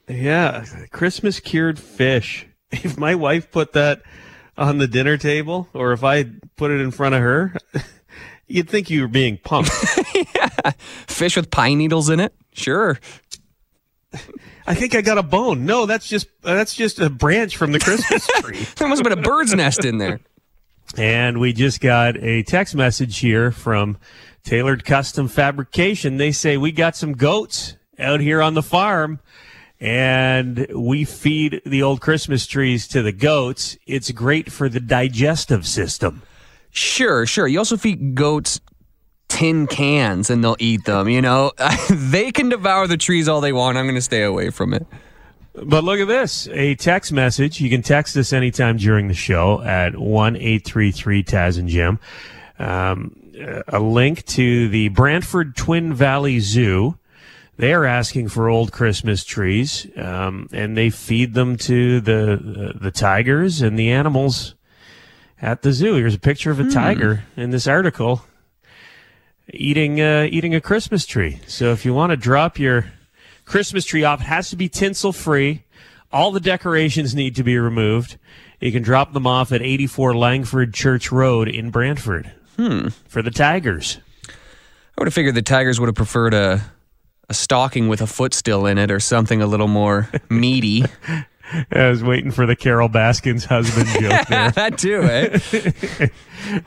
Yeah, 0.07 0.65
Christmas 0.91 1.39
cured 1.39 1.79
fish. 1.79 2.47
if 2.71 2.97
my 2.97 3.15
wife 3.15 3.51
put 3.51 3.73
that 3.73 4.01
on 4.57 4.77
the 4.77 4.87
dinner 4.87 5.17
table, 5.17 5.67
or 5.73 5.91
if 5.91 6.03
I 6.03 6.25
put 6.55 6.71
it 6.71 6.79
in 6.81 6.91
front 6.91 7.15
of 7.15 7.21
her, 7.21 7.55
you'd 8.47 8.69
think 8.69 8.89
you 8.89 9.01
were 9.01 9.07
being 9.07 9.37
punked. 9.37 10.75
Fish 11.07 11.35
with 11.35 11.51
pine 11.51 11.77
needles 11.77 12.09
in 12.09 12.19
it? 12.19 12.33
Sure. 12.53 12.99
I 14.67 14.74
think 14.74 14.95
I 14.95 15.01
got 15.01 15.17
a 15.17 15.24
bone. 15.24 15.65
No, 15.65 15.86
that's 15.86 16.07
just 16.07 16.27
that's 16.41 16.75
just 16.75 17.00
a 17.00 17.10
branch 17.10 17.57
from 17.57 17.72
the 17.72 17.79
Christmas 17.79 18.27
tree. 18.39 18.65
There 18.75 18.88
must 18.88 19.00
have 19.00 19.10
been 19.10 19.19
a 19.19 19.22
bird's 19.22 19.53
nest 19.53 19.86
in 19.86 19.98
there. 19.98 20.19
And 20.98 21.39
we 21.39 21.53
just 21.53 21.81
got 21.81 22.17
a 22.17 22.43
text 22.43 22.75
message 22.75 23.19
here 23.19 23.51
from 23.51 23.98
Tailored 24.43 24.86
Custom 24.86 25.27
Fabrication. 25.27 26.17
They 26.17 26.31
say 26.31 26.57
we 26.57 26.72
got 26.72 26.95
some 26.95 27.13
goats 27.13 27.75
out 28.00 28.19
here 28.19 28.41
on 28.41 28.53
the 28.53 28.63
farm 28.63 29.19
and 29.79 30.67
we 30.74 31.03
feed 31.03 31.62
the 31.65 31.84
old 31.84 32.01
Christmas 32.01 32.48
trees 32.48 32.88
to 32.89 33.01
the 33.01 33.12
goats. 33.12 33.77
It's 33.86 34.12
great 34.12 34.51
for 34.51 34.69
the 34.69 34.79
digestive 34.79 35.67
system. 35.67 36.22
Sure, 36.72 37.25
sure. 37.25 37.48
You 37.48 37.60
also 37.60 37.77
feed 37.77 38.15
goats 38.15 38.62
tin 39.35 39.67
cans 39.67 40.29
and 40.29 40.41
they'll 40.41 40.55
eat 40.59 40.85
them, 40.85 41.09
you 41.09 41.21
know? 41.21 41.51
they 41.89 42.31
can 42.31 42.47
devour 42.47 42.87
the 42.87 42.95
trees 42.95 43.27
all 43.27 43.41
they 43.41 43.51
want. 43.51 43.77
I'm 43.77 43.85
going 43.85 43.95
to 43.95 44.01
stay 44.01 44.23
away 44.23 44.49
from 44.49 44.73
it. 44.73 44.87
But 45.53 45.83
look 45.83 45.99
at 45.99 46.07
this 46.07 46.47
a 46.49 46.75
text 46.75 47.11
message. 47.11 47.59
You 47.59 47.69
can 47.69 47.81
text 47.81 48.15
us 48.17 48.33
anytime 48.33 48.77
during 48.77 49.07
the 49.07 49.13
show 49.13 49.61
at 49.61 49.97
1 49.97 50.35
833 50.35 51.23
Taz 51.23 51.59
and 51.59 51.69
Jim. 51.69 51.99
Um, 52.59 53.15
a 53.67 53.79
link 53.79 54.25
to 54.27 54.69
the 54.69 54.89
Brantford 54.89 55.55
Twin 55.55 55.93
Valley 55.93 56.39
Zoo. 56.39 56.97
They 57.57 57.73
are 57.73 57.85
asking 57.85 58.29
for 58.29 58.49
old 58.49 58.73
Christmas 58.73 59.23
trees, 59.23 59.87
um, 59.97 60.49
and 60.51 60.75
they 60.77 60.89
feed 60.89 61.33
them 61.33 61.55
to 61.57 62.01
the 62.01 62.73
the 62.75 62.91
tigers 62.91 63.61
and 63.61 63.79
the 63.79 63.91
animals 63.91 64.55
at 65.41 65.61
the 65.61 65.71
zoo. 65.71 65.95
Here's 65.95 66.15
a 66.15 66.19
picture 66.19 66.51
of 66.51 66.59
a 66.59 66.69
tiger 66.69 67.23
in 67.37 67.51
this 67.51 67.65
article 67.65 68.23
eating 69.53 70.01
uh, 70.01 70.27
eating 70.29 70.55
a 70.55 70.61
Christmas 70.61 71.05
tree. 71.05 71.39
So 71.47 71.71
if 71.71 71.85
you 71.85 71.93
want 71.93 72.11
to 72.11 72.17
drop 72.17 72.59
your 72.59 72.91
Christmas 73.45 73.85
tree 73.85 74.03
off, 74.03 74.21
it 74.21 74.25
has 74.25 74.49
to 74.49 74.55
be 74.55 74.69
tinsel 74.69 75.11
free. 75.11 75.63
All 76.11 76.31
the 76.31 76.39
decorations 76.39 77.13
need 77.13 77.35
to 77.35 77.43
be 77.43 77.57
removed. 77.57 78.17
You 78.59 78.71
can 78.71 78.83
drop 78.83 79.13
them 79.13 79.27
off 79.27 79.51
at 79.51 79.61
84 79.61 80.15
Langford 80.15 80.73
Church 80.73 81.11
Road 81.11 81.47
in 81.47 81.69
Brantford. 81.71 82.31
Hmm. 82.55 82.87
For 83.07 83.21
the 83.21 83.31
Tigers. 83.31 83.99
I 84.27 85.01
would 85.01 85.07
have 85.07 85.13
figured 85.13 85.35
the 85.35 85.41
Tigers 85.41 85.79
would 85.79 85.87
have 85.87 85.95
preferred 85.95 86.33
a, 86.33 86.61
a 87.27 87.33
stocking 87.33 87.89
with 87.89 88.01
a 88.01 88.07
foot 88.07 88.33
still 88.33 88.65
in 88.65 88.77
it 88.77 88.91
or 88.91 89.01
something 89.01 89.41
a 89.41 89.45
little 89.45 89.67
more 89.67 90.09
meaty. 90.29 90.85
I 91.71 91.89
was 91.89 92.03
waiting 92.03 92.31
for 92.31 92.45
the 92.45 92.55
Carol 92.55 92.87
Baskins 92.87 93.45
husband 93.45 93.87
joke 93.99 94.27
there. 94.27 94.51
that 94.51 94.77
too, 94.77 95.01
eh? 95.03 95.39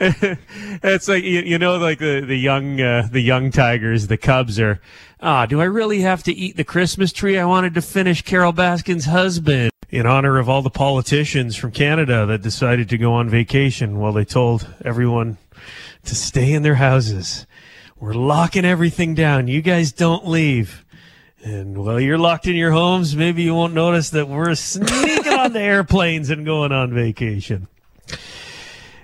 it's 0.82 1.08
like 1.08 1.24
you, 1.24 1.40
you 1.40 1.58
know, 1.58 1.76
like 1.76 1.98
the 1.98 2.20
the 2.20 2.36
young 2.36 2.80
uh, 2.80 3.08
the 3.10 3.20
young 3.20 3.50
tigers, 3.50 4.06
the 4.06 4.16
cubs 4.16 4.58
are. 4.60 4.80
Ah, 5.20 5.46
do 5.46 5.60
I 5.60 5.64
really 5.64 6.00
have 6.02 6.22
to 6.24 6.32
eat 6.32 6.56
the 6.56 6.64
Christmas 6.64 7.12
tree? 7.12 7.38
I 7.38 7.44
wanted 7.44 7.74
to 7.74 7.82
finish 7.82 8.22
Carol 8.22 8.52
Baskin's 8.52 9.06
husband 9.06 9.72
in 9.90 10.06
honor 10.06 10.38
of 10.38 10.48
all 10.48 10.62
the 10.62 10.70
politicians 10.70 11.56
from 11.56 11.72
Canada 11.72 12.24
that 12.26 12.42
decided 12.42 12.88
to 12.90 12.98
go 12.98 13.14
on 13.14 13.28
vacation 13.28 13.98
while 13.98 14.12
they 14.12 14.24
told 14.24 14.68
everyone 14.84 15.38
to 16.04 16.14
stay 16.14 16.52
in 16.52 16.62
their 16.62 16.76
houses. 16.76 17.46
We're 17.98 18.14
locking 18.14 18.64
everything 18.64 19.14
down. 19.14 19.48
You 19.48 19.60
guys 19.60 19.90
don't 19.90 20.28
leave. 20.28 20.84
And 21.44 21.78
while 21.78 22.00
you're 22.00 22.18
locked 22.18 22.46
in 22.46 22.56
your 22.56 22.72
homes, 22.72 23.14
maybe 23.14 23.42
you 23.42 23.54
won't 23.54 23.72
notice 23.72 24.10
that 24.10 24.28
we're 24.28 24.54
sneaking 24.54 25.32
on 25.32 25.52
the 25.52 25.60
airplanes 25.74 26.30
and 26.30 26.44
going 26.44 26.72
on 26.72 26.92
vacation. 26.92 27.68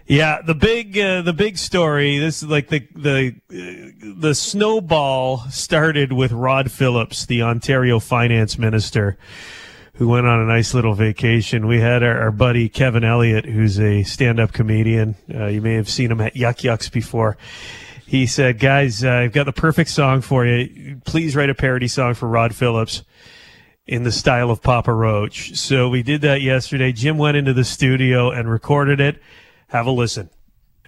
Yeah, 0.07 0.43
the 0.43 0.55
big 0.55 0.99
uh, 0.99 1.23
the 1.23 1.33
big 1.33 1.57
story. 1.57 2.19
This 2.19 2.43
is 2.43 2.49
like 2.49 2.69
the 2.69 2.87
the 2.95 3.35
uh, 3.50 4.21
the 4.21 4.35
snowball 4.35 5.38
started 5.50 6.12
with 6.12 6.31
Rod 6.31 6.71
Phillips, 6.71 7.25
the 7.25 7.43
Ontario 7.43 7.99
finance 8.00 8.59
minister, 8.59 9.17
who 9.95 10.09
went 10.09 10.26
on 10.26 10.41
a 10.41 10.45
nice 10.45 10.75
little 10.75 10.93
vacation. 10.93 11.67
We 11.67 11.81
had 11.81 12.03
our, 12.03 12.21
our 12.21 12.31
buddy 12.33 12.69
Kevin 12.69 13.03
Elliott, 13.03 13.47
who's 13.47 13.81
a 13.81 14.03
stand 14.03 14.41
up 14.41 14.53
comedian. 14.53 15.14
Uh, 15.33 15.47
you 15.47 15.62
may 15.62 15.75
have 15.75 15.88
seen 15.88 16.11
him 16.11 16.21
at 16.21 16.37
Yuk 16.37 16.64
Yuk's 16.64 16.91
before. 16.91 17.38
He 18.07 18.27
said, 18.27 18.59
"Guys, 18.59 19.03
uh, 19.03 19.11
I've 19.11 19.33
got 19.33 19.45
the 19.45 19.53
perfect 19.53 19.91
song 19.91 20.21
for 20.21 20.45
you. 20.47 21.01
Please 21.05 21.35
write 21.35 21.51
a 21.51 21.55
parody 21.55 21.89
song 21.89 22.15
for 22.15 22.29
Rod 22.29 22.55
Phillips." 22.55 23.03
in 23.87 24.03
the 24.03 24.13
style 24.13 24.51
of 24.51 24.63
Papa 24.63 24.93
Roach. 24.93 25.57
So 25.57 25.89
we 25.89 26.03
did 26.03 26.23
that 26.23 26.43
yesterday. 26.43 26.93
Jim 26.93 27.19
went 27.19 27.37
into 27.37 27.53
the 27.53 27.65
studio 27.65 28.31
and 28.31 28.51
recorded 28.51 29.01
it. 29.01 29.21
Have 29.69 29.87
a 29.87 29.91
listen. 29.91 30.31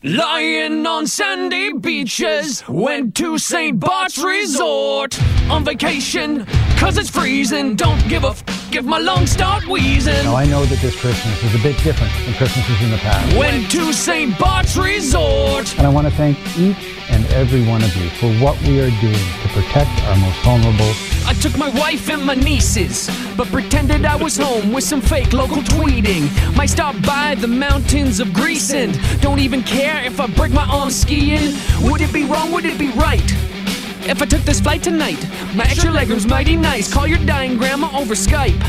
Lying 0.02 0.86
on 0.86 1.06
sandy 1.06 1.72
beaches, 1.72 2.66
went 2.68 3.16
to 3.16 3.38
St. 3.38 3.80
Bart's 3.80 4.18
Resort 4.18 5.20
on 5.50 5.64
vacation, 5.64 6.46
cause 6.76 6.98
it's 6.98 7.10
freezing. 7.10 7.76
Don't 7.76 8.06
give 8.08 8.22
a 8.24 8.28
f 8.28 8.55
if 8.74 8.84
my 8.84 8.98
lungs 8.98 9.30
start 9.30 9.66
wheezing. 9.66 10.24
Now, 10.24 10.36
I 10.36 10.46
know 10.46 10.64
that 10.64 10.80
this 10.80 10.98
Christmas 11.00 11.42
is 11.42 11.54
a 11.54 11.62
bit 11.62 11.76
different 11.82 12.12
than 12.24 12.34
Christmases 12.34 12.82
in 12.82 12.90
the 12.90 12.98
past. 12.98 13.36
Went 13.36 13.70
to 13.70 13.92
St. 13.92 14.38
Bart's 14.38 14.76
Resort. 14.76 15.76
And 15.78 15.86
I 15.86 15.90
want 15.90 16.06
to 16.06 16.12
thank 16.12 16.38
each 16.56 16.96
and 17.10 17.24
every 17.26 17.64
one 17.66 17.82
of 17.82 17.94
you 17.96 18.08
for 18.10 18.32
what 18.42 18.60
we 18.62 18.80
are 18.80 18.90
doing 19.00 19.26
to 19.42 19.48
protect 19.48 19.90
our 20.04 20.16
most 20.16 20.38
vulnerable. 20.42 20.92
I 21.26 21.34
took 21.40 21.56
my 21.56 21.68
wife 21.70 22.08
and 22.08 22.24
my 22.24 22.34
nieces, 22.34 23.10
but 23.36 23.48
pretended 23.48 24.04
I 24.04 24.16
was 24.16 24.36
home 24.36 24.72
with 24.72 24.84
some 24.84 25.00
fake 25.00 25.32
local 25.32 25.62
tweeting. 25.62 26.30
Might 26.56 26.70
stop 26.70 26.94
by 27.02 27.34
the 27.36 27.48
mountains 27.48 28.20
of 28.20 28.32
Greece 28.32 28.72
and 28.72 28.98
don't 29.20 29.38
even 29.38 29.62
care 29.62 30.04
if 30.04 30.20
I 30.20 30.26
break 30.26 30.52
my 30.52 30.66
arm 30.66 30.90
skiing. 30.90 31.54
Would 31.82 32.00
it 32.00 32.12
be 32.12 32.24
wrong? 32.24 32.52
Would 32.52 32.64
it 32.64 32.78
be 32.78 32.90
right? 32.92 33.55
If 34.02 34.22
I 34.22 34.26
took 34.26 34.42
this 34.42 34.60
flight 34.60 34.82
tonight, 34.82 35.18
my 35.54 35.64
extra 35.64 35.90
legroom's 35.90 36.26
mighty 36.26 36.56
nice. 36.56 36.92
Call 36.92 37.06
your 37.06 37.18
dying 37.26 37.56
grandma 37.56 37.88
over 37.98 38.14
Skype 38.14 38.60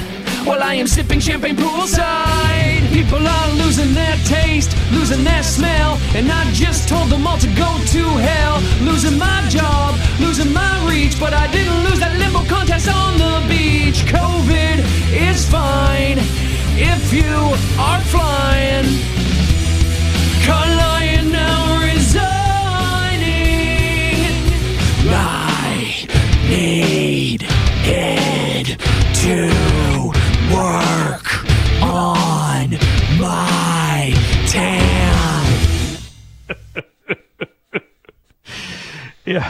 while 0.46 0.64
I 0.64 0.76
am 0.76 0.88
sipping 0.88 1.20
champagne 1.20 1.56
poolside. 1.56 2.88
People 2.92 3.28
are 3.28 3.50
losing 3.54 3.94
their 3.94 4.16
taste, 4.26 4.76
losing 4.92 5.24
their 5.24 5.44
smell, 5.44 6.00
and 6.16 6.32
I 6.32 6.50
just 6.52 6.88
told 6.88 7.10
them 7.10 7.28
all 7.28 7.38
to 7.38 7.48
go 7.56 7.70
to 7.94 8.04
hell. 8.18 8.62
Losing 8.82 9.18
my 9.18 9.46
job, 9.50 9.96
losing 10.20 10.54
my 10.54 10.74
reach, 10.90 11.20
but 11.20 11.34
I 11.34 11.52
didn't 11.52 11.84
lose 11.84 12.00
that 12.00 12.18
limbo 12.18 12.44
contest 12.46 12.88
on 12.88 13.18
the 13.18 13.46
beach. 13.48 14.06
COVID 14.06 14.78
is 15.14 15.48
fine 15.50 16.20
if 16.80 17.12
you 17.12 17.47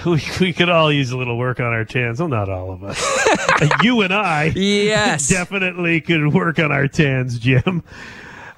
we, 0.11 0.21
we 0.39 0.53
could 0.53 0.69
all 0.69 0.91
use 0.91 1.11
a 1.11 1.17
little 1.17 1.37
work 1.37 1.59
on 1.59 1.67
our 1.67 1.85
tans. 1.85 2.19
Well, 2.19 2.29
not 2.29 2.49
all 2.49 2.71
of 2.71 2.83
us. 2.83 3.01
you 3.83 4.01
and 4.01 4.13
I 4.13 4.45
Yes. 4.55 5.27
definitely 5.29 6.01
could 6.01 6.33
work 6.33 6.59
on 6.59 6.71
our 6.71 6.87
tans, 6.87 7.39
Jim. 7.39 7.83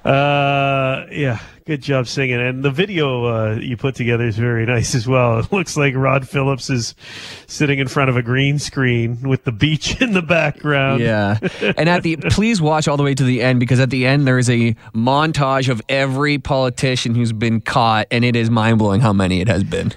Uh, 0.04 1.04
yeah, 1.12 1.38
good 1.66 1.82
job 1.82 2.06
singing. 2.06 2.40
And 2.40 2.62
the 2.62 2.70
video 2.70 3.24
uh, 3.26 3.54
you 3.56 3.76
put 3.76 3.94
together 3.94 4.24
is 4.24 4.38
very 4.38 4.64
nice 4.64 4.94
as 4.94 5.06
well. 5.06 5.40
It 5.40 5.52
looks 5.52 5.76
like 5.76 5.94
Rod 5.94 6.26
Phillips 6.26 6.70
is 6.70 6.94
sitting 7.46 7.78
in 7.78 7.86
front 7.86 8.08
of 8.08 8.16
a 8.16 8.22
green 8.22 8.58
screen 8.58 9.20
with 9.20 9.44
the 9.44 9.52
beach 9.52 10.00
in 10.00 10.12
the 10.14 10.22
background. 10.22 11.02
Yeah. 11.02 11.38
And 11.76 11.86
at 11.88 12.02
the 12.02 12.16
please 12.16 12.62
watch 12.62 12.88
all 12.88 12.96
the 12.96 13.02
way 13.02 13.14
to 13.14 13.24
the 13.24 13.42
end 13.42 13.60
because 13.60 13.78
at 13.78 13.90
the 13.90 14.06
end 14.06 14.26
there 14.26 14.38
is 14.38 14.48
a 14.48 14.74
montage 14.94 15.68
of 15.68 15.82
every 15.88 16.38
politician 16.38 17.14
who's 17.14 17.32
been 17.32 17.60
caught 17.60 18.06
and 18.10 18.24
it 18.24 18.36
is 18.36 18.48
mind 18.48 18.78
blowing 18.78 19.02
how 19.02 19.12
many 19.12 19.42
it 19.42 19.48
has 19.48 19.64
been. 19.64 19.92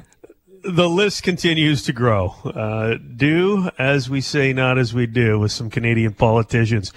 The 0.64 0.90
list 0.90 1.24
continues 1.24 1.84
to 1.84 1.94
grow. 1.94 2.36
Uh, 2.46 2.98
do 3.16 3.70
as 3.78 4.10
we 4.10 4.22
say, 4.22 4.54
not 4.54 4.78
as 4.78 4.94
we 4.94 5.06
do, 5.06 5.40
with 5.40 5.52
some 5.52 5.70
Canadian 5.70 6.14
politicians 6.14 6.94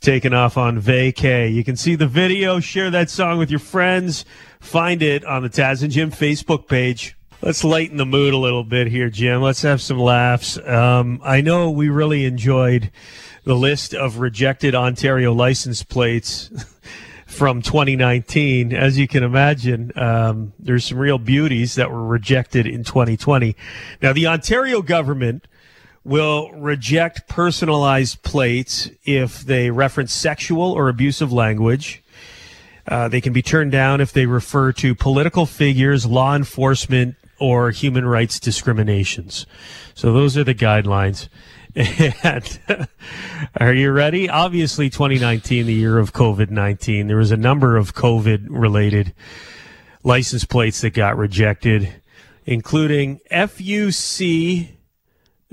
taking 0.00 0.34
off 0.34 0.56
on 0.56 0.80
vacay. 0.80 1.52
You 1.52 1.62
can 1.62 1.76
see 1.76 1.94
the 1.94 2.06
video, 2.06 2.58
share 2.58 2.90
that 2.90 3.10
song 3.10 3.38
with 3.38 3.50
your 3.50 3.60
friends, 3.60 4.24
find 4.60 5.02
it 5.02 5.24
on 5.24 5.42
the 5.42 5.50
Taz 5.50 5.82
and 5.82 5.92
Jim 5.92 6.10
Facebook 6.10 6.66
page. 6.66 7.16
Let's 7.40 7.64
lighten 7.64 7.96
the 7.96 8.06
mood 8.06 8.34
a 8.34 8.38
little 8.38 8.64
bit 8.64 8.86
here, 8.86 9.10
Jim. 9.10 9.42
Let's 9.42 9.62
have 9.62 9.80
some 9.82 9.98
laughs. 9.98 10.58
Um, 10.58 11.20
I 11.24 11.40
know 11.40 11.70
we 11.70 11.88
really 11.88 12.24
enjoyed 12.24 12.90
the 13.44 13.54
list 13.56 13.94
of 13.94 14.18
rejected 14.18 14.74
Ontario 14.74 15.32
license 15.32 15.82
plates 15.82 16.50
from 17.32 17.62
2019. 17.62 18.72
As 18.72 18.98
you 18.98 19.08
can 19.08 19.22
imagine, 19.22 19.92
um, 19.96 20.52
there's 20.58 20.84
some 20.84 20.98
real 20.98 21.18
beauties 21.18 21.74
that 21.76 21.90
were 21.90 22.06
rejected 22.06 22.66
in 22.66 22.84
2020. 22.84 23.56
Now, 24.00 24.12
the 24.12 24.26
Ontario 24.26 24.82
government 24.82 25.46
will 26.04 26.50
reject 26.52 27.28
personalized 27.28 28.22
plates 28.22 28.90
if 29.04 29.40
they 29.40 29.70
reference 29.70 30.12
sexual 30.12 30.72
or 30.72 30.88
abusive 30.88 31.32
language. 31.32 32.02
Uh, 32.86 33.08
they 33.08 33.20
can 33.20 33.32
be 33.32 33.42
turned 33.42 33.72
down 33.72 34.00
if 34.00 34.12
they 34.12 34.26
refer 34.26 34.72
to 34.72 34.94
political 34.94 35.46
figures, 35.46 36.04
law 36.04 36.34
enforcement, 36.34 37.14
or 37.38 37.70
human 37.70 38.04
rights 38.04 38.38
discriminations. 38.38 39.46
So 39.94 40.12
those 40.12 40.36
are 40.36 40.44
the 40.44 40.54
guidelines. 40.54 41.28
And 41.74 42.60
are 43.56 43.72
you 43.72 43.92
ready? 43.92 44.28
Obviously, 44.28 44.90
2019, 44.90 45.66
the 45.66 45.72
year 45.72 45.98
of 45.98 46.12
COVID 46.12 46.50
19, 46.50 47.06
there 47.06 47.16
was 47.16 47.30
a 47.30 47.36
number 47.36 47.76
of 47.76 47.94
COVID 47.94 48.46
related 48.50 49.14
license 50.02 50.44
plates 50.44 50.80
that 50.82 50.90
got 50.90 51.16
rejected, 51.16 51.92
including 52.44 53.20
FUC 53.30 54.68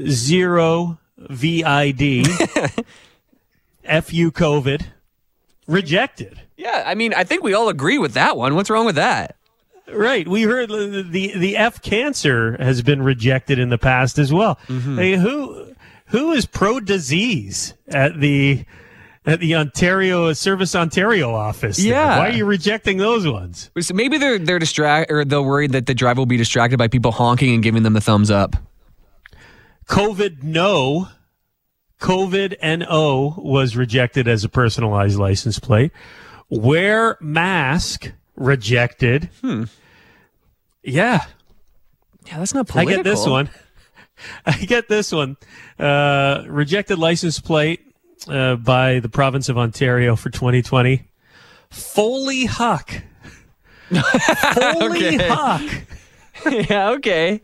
0 0.01 0.99
VID, 1.17 2.27
FU 3.83 4.31
COVID, 4.31 4.85
rejected. 5.67 6.41
Yeah, 6.57 6.83
I 6.85 6.95
mean, 6.95 7.13
I 7.13 7.23
think 7.23 7.43
we 7.43 7.53
all 7.53 7.69
agree 7.69 7.97
with 7.97 8.13
that 8.13 8.35
one. 8.35 8.55
What's 8.55 8.69
wrong 8.69 8.85
with 8.85 8.95
that? 8.95 9.35
Right. 9.91 10.27
We 10.27 10.43
heard 10.43 10.69
the 10.69 11.33
the, 11.35 11.57
F 11.57 11.81
cancer 11.81 12.55
has 12.61 12.81
been 12.81 13.01
rejected 13.01 13.59
in 13.59 13.69
the 13.69 13.77
past 13.77 14.19
as 14.19 14.31
well. 14.31 14.59
Mm-hmm. 14.67 14.97
Hey, 14.97 15.15
who 15.15 15.58
who 16.09 16.31
is 16.31 16.45
pro 16.45 16.79
disease 16.79 17.73
at 17.87 18.19
the 18.19 18.65
at 19.25 19.39
the 19.39 19.55
Ontario 19.55 20.31
Service 20.33 20.75
Ontario 20.75 21.33
office? 21.33 21.77
there? 21.77 21.87
Yeah. 21.87 22.17
Why 22.19 22.29
are 22.29 22.33
you 22.33 22.45
rejecting 22.45 22.97
those 22.97 23.27
ones? 23.27 23.69
So 23.79 23.93
maybe 23.93 24.17
they're 24.17 24.39
they're 24.39 24.59
distract 24.59 25.11
or 25.11 25.25
they're 25.25 25.41
worried 25.41 25.71
that 25.71 25.85
the 25.85 25.93
driver 25.93 26.21
will 26.21 26.25
be 26.25 26.37
distracted 26.37 26.77
by 26.77 26.87
people 26.87 27.11
honking 27.11 27.53
and 27.53 27.63
giving 27.63 27.83
them 27.83 27.93
the 27.93 28.01
thumbs 28.01 28.31
up. 28.31 28.55
COVID 29.87 30.43
no. 30.43 31.09
COVID 31.99 32.55
NO 32.61 33.35
was 33.37 33.75
rejected 33.75 34.27
as 34.27 34.43
a 34.43 34.49
personalized 34.49 35.19
license 35.19 35.59
plate. 35.59 35.91
Wear 36.49 37.17
mask 37.19 38.11
rejected. 38.35 39.29
Hmm. 39.41 39.65
Yeah. 40.81 41.25
Yeah, 42.25 42.37
that's 42.39 42.53
not 42.53 42.73
I 42.75 42.85
get 42.85 43.03
this 43.03 43.25
one. 43.25 43.49
I 44.45 44.53
get 44.53 44.87
this 44.87 45.11
one. 45.11 45.37
Uh, 45.77 46.43
rejected 46.47 46.99
license 46.99 47.39
plate 47.39 47.81
uh, 48.27 48.55
by 48.55 48.99
the 48.99 49.09
province 49.09 49.49
of 49.49 49.57
Ontario 49.57 50.15
for 50.15 50.29
2020. 50.29 51.07
Foley 51.69 52.45
Huck. 52.45 52.91
Foley 53.89 55.17
Okay. 55.17 55.27
Huck. 55.27 55.85
yeah, 56.69 56.91
okay, 56.91 57.41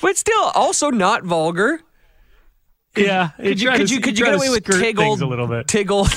but 0.00 0.16
still 0.16 0.42
also 0.54 0.90
not 0.90 1.22
vulgar. 1.22 1.80
Yeah. 2.96 3.30
Could 3.36 3.60
you 3.60 3.70
could 3.70 3.90
you 3.90 4.00
could 4.00 4.18
you 4.18 4.24
get 4.24 4.34
away 4.34 4.50
with 4.50 4.64
tiggle 4.64 5.20
a 5.20 5.26
little 5.26 5.46
bit? 5.46 5.68
tiggled? 5.68 6.08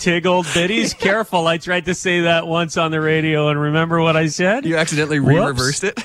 Tiggled 0.00 0.46
bitties. 0.46 0.98
Careful. 0.98 1.46
I 1.46 1.58
tried 1.58 1.84
to 1.84 1.94
say 1.94 2.22
that 2.22 2.46
once 2.46 2.76
on 2.78 2.90
the 2.90 3.00
radio 3.00 3.48
and 3.48 3.60
remember 3.60 4.00
what 4.00 4.16
I 4.16 4.28
said? 4.28 4.64
you 4.64 4.76
accidentally 4.76 5.18
re-reversed 5.18 5.84
it. 5.84 6.00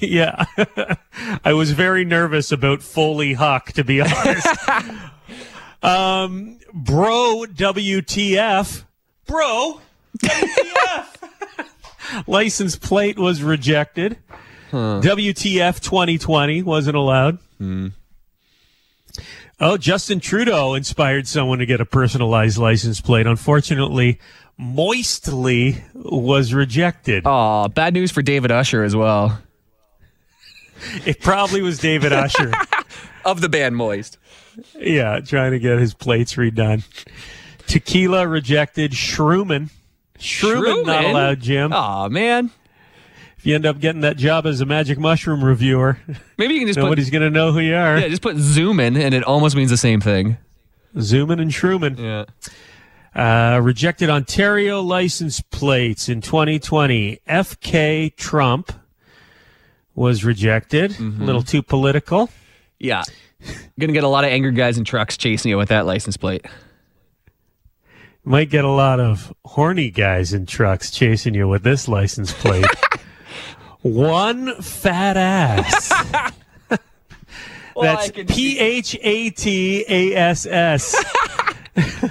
yeah. 0.00 0.46
I 1.44 1.52
was 1.52 1.72
very 1.72 2.04
nervous 2.06 2.50
about 2.50 2.82
Foley 2.82 3.34
Huck, 3.34 3.72
to 3.72 3.84
be 3.84 4.00
honest. 4.00 4.48
um, 5.82 6.58
bro, 6.72 7.44
WTF. 7.52 8.84
Bro, 9.26 9.80
WTF. 10.22 11.66
License 12.26 12.76
plate 12.76 13.18
was 13.18 13.42
rejected. 13.42 14.16
WTF 14.72 15.80
2020 15.80 16.62
wasn't 16.62 16.96
allowed. 16.96 17.38
Oh, 19.58 19.78
Justin 19.78 20.20
Trudeau 20.20 20.74
inspired 20.74 21.26
someone 21.26 21.60
to 21.60 21.66
get 21.66 21.80
a 21.80 21.86
personalized 21.86 22.58
license 22.58 23.00
plate. 23.00 23.26
Unfortunately, 23.26 24.18
Moistly 24.58 25.82
was 25.94 26.52
rejected. 26.52 27.22
Oh, 27.24 27.68
bad 27.68 27.94
news 27.94 28.12
for 28.12 28.20
David 28.22 28.50
Usher 28.50 28.82
as 28.84 28.94
well 28.94 29.38
It 31.06 31.20
probably 31.20 31.62
was 31.62 31.78
David 31.78 32.12
Usher. 32.12 32.52
of 33.24 33.40
the 33.40 33.48
band 33.48 33.76
Moist. 33.76 34.18
Yeah, 34.78 35.20
trying 35.20 35.52
to 35.52 35.58
get 35.58 35.78
his 35.78 35.94
plates 35.94 36.34
redone. 36.34 36.84
Tequila 37.66 38.26
rejected. 38.26 38.92
Shroomin. 38.92 39.70
Shroomin 40.18 40.86
not 40.86 41.04
allowed, 41.04 41.40
Jim. 41.40 41.72
Oh 41.74 42.08
man, 42.08 42.50
you 43.46 43.54
end 43.54 43.66
up 43.66 43.78
getting 43.78 44.00
that 44.02 44.16
job 44.16 44.46
as 44.46 44.60
a 44.60 44.66
magic 44.66 44.98
mushroom 44.98 45.44
reviewer, 45.44 45.98
maybe 46.36 46.54
you 46.54 46.60
can 46.60 46.68
just 46.68 46.78
nobody's 46.78 47.10
going 47.10 47.22
to 47.22 47.30
know 47.30 47.52
who 47.52 47.60
you 47.60 47.74
are. 47.74 47.98
yeah, 47.98 48.08
just 48.08 48.22
put 48.22 48.36
zoom 48.36 48.80
in, 48.80 48.96
and 48.96 49.14
it 49.14 49.22
almost 49.24 49.56
means 49.56 49.70
the 49.70 49.76
same 49.76 50.00
thing. 50.00 50.36
Zooming 50.98 51.40
and 51.40 51.50
Truman. 51.50 51.96
Yeah. 51.98 52.24
Uh, 53.14 53.60
rejected 53.60 54.10
Ontario 54.10 54.82
license 54.82 55.40
plates 55.40 56.08
in 56.08 56.20
2020. 56.20 57.20
FK 57.26 58.14
Trump 58.16 58.72
was 59.94 60.24
rejected. 60.24 60.92
Mm-hmm. 60.92 61.22
A 61.22 61.24
little 61.24 61.42
too 61.42 61.62
political. 61.62 62.28
Yeah. 62.78 63.02
Gonna 63.78 63.92
get 63.92 64.04
a 64.04 64.08
lot 64.08 64.24
of 64.24 64.30
angry 64.30 64.52
guys 64.52 64.76
in 64.76 64.84
trucks 64.84 65.16
chasing 65.16 65.50
you 65.50 65.56
with 65.56 65.70
that 65.70 65.86
license 65.86 66.16
plate. 66.16 66.44
Might 68.24 68.50
get 68.50 68.64
a 68.64 68.70
lot 68.70 68.98
of 68.98 69.32
horny 69.44 69.90
guys 69.90 70.32
in 70.32 70.46
trucks 70.46 70.90
chasing 70.90 71.34
you 71.34 71.46
with 71.46 71.62
this 71.62 71.86
license 71.88 72.32
plate. 72.32 72.66
One 73.94 74.60
fat 74.62 75.16
ass. 75.16 75.92
That's 77.80 78.10
P 78.10 78.58
H 78.58 78.96
A 79.02 79.30
T 79.30 79.84
A 79.88 80.14
S 80.16 80.46
S. 80.46 81.04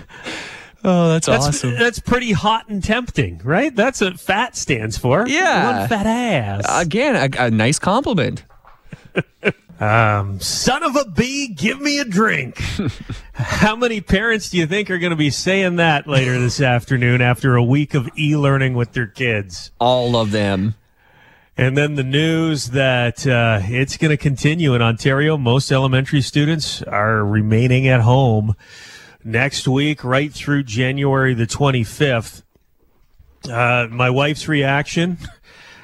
Oh, 0.87 1.09
that's, 1.09 1.25
That's 1.25 1.47
awesome. 1.47 1.73
that's 1.79 1.97
pretty 1.97 2.31
hot 2.31 2.69
and 2.69 2.83
tempting, 2.83 3.41
right? 3.43 3.75
That's 3.75 4.01
what 4.01 4.19
fat 4.19 4.55
stands 4.55 4.99
for. 4.99 5.27
Yeah. 5.27 5.79
One 5.79 5.89
fat 5.89 6.05
ass. 6.05 6.63
Again, 6.69 7.15
a, 7.15 7.45
a 7.45 7.49
nice 7.49 7.79
compliment. 7.79 8.43
Um, 9.79 10.39
son 10.39 10.83
of 10.83 10.95
a 10.95 11.05
bee, 11.05 11.47
give 11.47 11.81
me 11.81 11.97
a 11.97 12.05
drink. 12.05 12.61
How 13.33 13.75
many 13.75 13.99
parents 13.99 14.51
do 14.51 14.57
you 14.59 14.67
think 14.67 14.91
are 14.91 14.99
going 14.99 15.09
to 15.09 15.15
be 15.15 15.31
saying 15.31 15.77
that 15.77 16.05
later 16.07 16.39
this 16.39 16.61
afternoon 16.61 17.19
after 17.19 17.55
a 17.55 17.63
week 17.63 17.95
of 17.95 18.07
e-learning 18.15 18.75
with 18.75 18.93
their 18.93 19.07
kids? 19.07 19.71
All 19.79 20.15
of 20.15 20.29
them. 20.29 20.75
And 21.57 21.77
then 21.77 21.95
the 21.95 22.03
news 22.03 22.71
that 22.71 23.25
uh, 23.25 23.61
it's 23.63 23.95
going 23.95 24.11
to 24.11 24.17
continue 24.17 24.73
in 24.73 24.81
Ontario. 24.81 25.37
Most 25.37 25.71
elementary 25.71 26.21
students 26.21 26.81
are 26.81 27.23
remaining 27.23 27.87
at 27.87 28.01
home 28.01 28.55
next 29.23 29.65
week, 29.65 30.03
right 30.03 30.33
through 30.33 30.63
January 30.63 31.33
the 31.33 31.47
25th. 31.47 32.43
Uh, 33.49 33.87
my 33.89 34.09
wife's 34.09 34.49
reaction. 34.49 35.17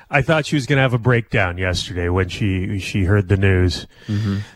I 0.10 0.22
thought 0.22 0.46
she 0.46 0.58
was 0.58 0.66
going 0.66 0.76
to 0.76 0.82
have 0.82 0.94
a 0.94 0.98
breakdown 0.98 1.58
yesterday 1.58 2.10
when 2.10 2.28
she 2.28 2.80
she 2.80 3.06
heard 3.06 3.30
the 3.30 3.38
news. 3.38 3.88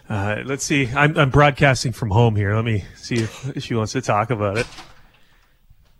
Uh, 0.09 0.41
let's 0.43 0.65
see. 0.65 0.89
I'm, 0.93 1.17
I'm 1.17 1.29
broadcasting 1.29 1.93
from 1.93 2.11
home 2.11 2.35
here. 2.35 2.53
Let 2.53 2.65
me 2.65 2.83
see 2.95 3.15
if 3.15 3.63
she 3.63 3.73
wants 3.73 3.93
to 3.93 4.01
talk 4.01 4.31
about 4.31 4.57
it. 4.57 4.67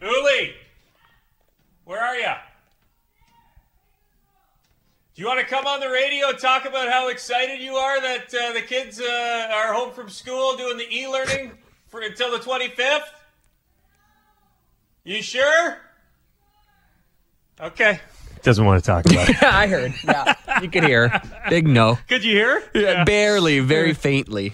Uli, 0.02 0.56
where 1.86 2.02
are 2.04 2.16
you? 2.18 2.34
Do 5.16 5.22
you 5.22 5.30
want 5.30 5.40
to 5.40 5.46
come 5.46 5.66
on 5.66 5.80
the 5.80 5.90
radio 5.90 6.28
and 6.28 6.38
talk 6.38 6.66
about 6.66 6.90
how 6.90 7.08
excited 7.08 7.62
you 7.62 7.76
are 7.76 8.02
that 8.02 8.36
uh, 8.36 8.52
the 8.52 8.62
kids 8.62 9.00
uh, 9.00 9.50
are 9.54 9.74
home 9.74 9.94
from 9.94 10.10
school 10.10 10.58
doing 10.58 10.78
the 10.78 10.94
e-learning 10.94 11.54
for 11.88 12.02
until 12.02 12.32
the 12.32 12.40
25th? 12.40 13.00
You 15.06 15.22
sure? 15.22 15.78
Okay. 17.62 18.02
Doesn't 18.44 18.66
want 18.66 18.84
to 18.84 18.86
talk 18.86 19.06
about 19.06 19.30
it. 19.30 19.42
I 19.44 19.68
heard. 19.68 19.94
Yeah. 20.04 20.36
You 20.62 20.70
could 20.70 20.84
hear. 20.84 21.22
Big 21.50 21.66
no. 21.66 21.98
Could 22.10 22.26
you 22.26 22.36
hear? 22.36 23.06
Barely, 23.06 23.62
very 23.62 23.94
faintly. 23.94 24.54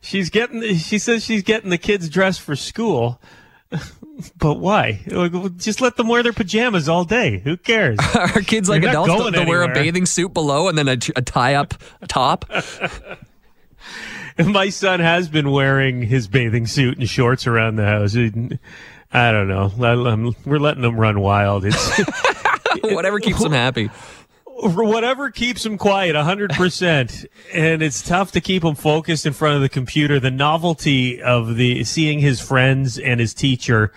She's 0.00 0.30
getting. 0.30 0.74
She 0.74 0.98
says 0.98 1.24
she's 1.24 1.44
getting 1.44 1.70
the 1.70 1.78
kids 1.78 2.08
dressed 2.08 2.40
for 2.40 2.56
school. 2.56 3.20
But 4.38 4.54
why? 4.54 5.00
Just 5.56 5.80
let 5.80 5.96
them 5.96 6.08
wear 6.08 6.22
their 6.22 6.32
pajamas 6.32 6.88
all 6.88 7.04
day. 7.04 7.38
Who 7.38 7.56
cares? 7.56 7.98
Are 8.14 8.40
kids 8.40 8.68
like 8.68 8.82
You're 8.82 8.90
adults? 8.90 9.30
They'll 9.32 9.46
wear 9.46 9.62
a 9.62 9.72
bathing 9.72 10.06
suit 10.06 10.34
below 10.34 10.68
and 10.68 10.76
then 10.76 10.88
a 10.88 10.96
tie 10.96 11.54
up 11.54 11.74
top. 12.08 12.44
My 14.38 14.68
son 14.70 15.00
has 15.00 15.28
been 15.28 15.50
wearing 15.50 16.02
his 16.02 16.28
bathing 16.28 16.66
suit 16.66 16.98
and 16.98 17.08
shorts 17.08 17.46
around 17.46 17.76
the 17.76 17.84
house. 17.86 18.16
I 18.16 19.32
don't 19.32 19.48
know. 19.48 19.70
I'm- 19.84 20.34
we're 20.46 20.58
letting 20.58 20.82
them 20.82 20.96
run 20.96 21.20
wild. 21.20 21.64
It's 21.64 22.00
Whatever 22.82 23.18
keeps 23.18 23.42
them 23.42 23.52
happy. 23.52 23.90
Whatever 24.62 25.30
keeps 25.30 25.64
him 25.64 25.78
quiet 25.78 26.14
100% 26.14 27.26
and 27.52 27.82
it's 27.82 28.02
tough 28.02 28.32
to 28.32 28.40
keep 28.40 28.64
him 28.64 28.74
focused 28.74 29.26
in 29.26 29.32
front 29.32 29.56
of 29.56 29.62
the 29.62 29.68
computer 29.68 30.20
the 30.20 30.30
novelty 30.30 31.22
of 31.22 31.56
the 31.56 31.82
seeing 31.84 32.18
his 32.18 32.40
friends 32.40 32.98
and 32.98 33.20
his 33.20 33.32
teacher 33.32 33.92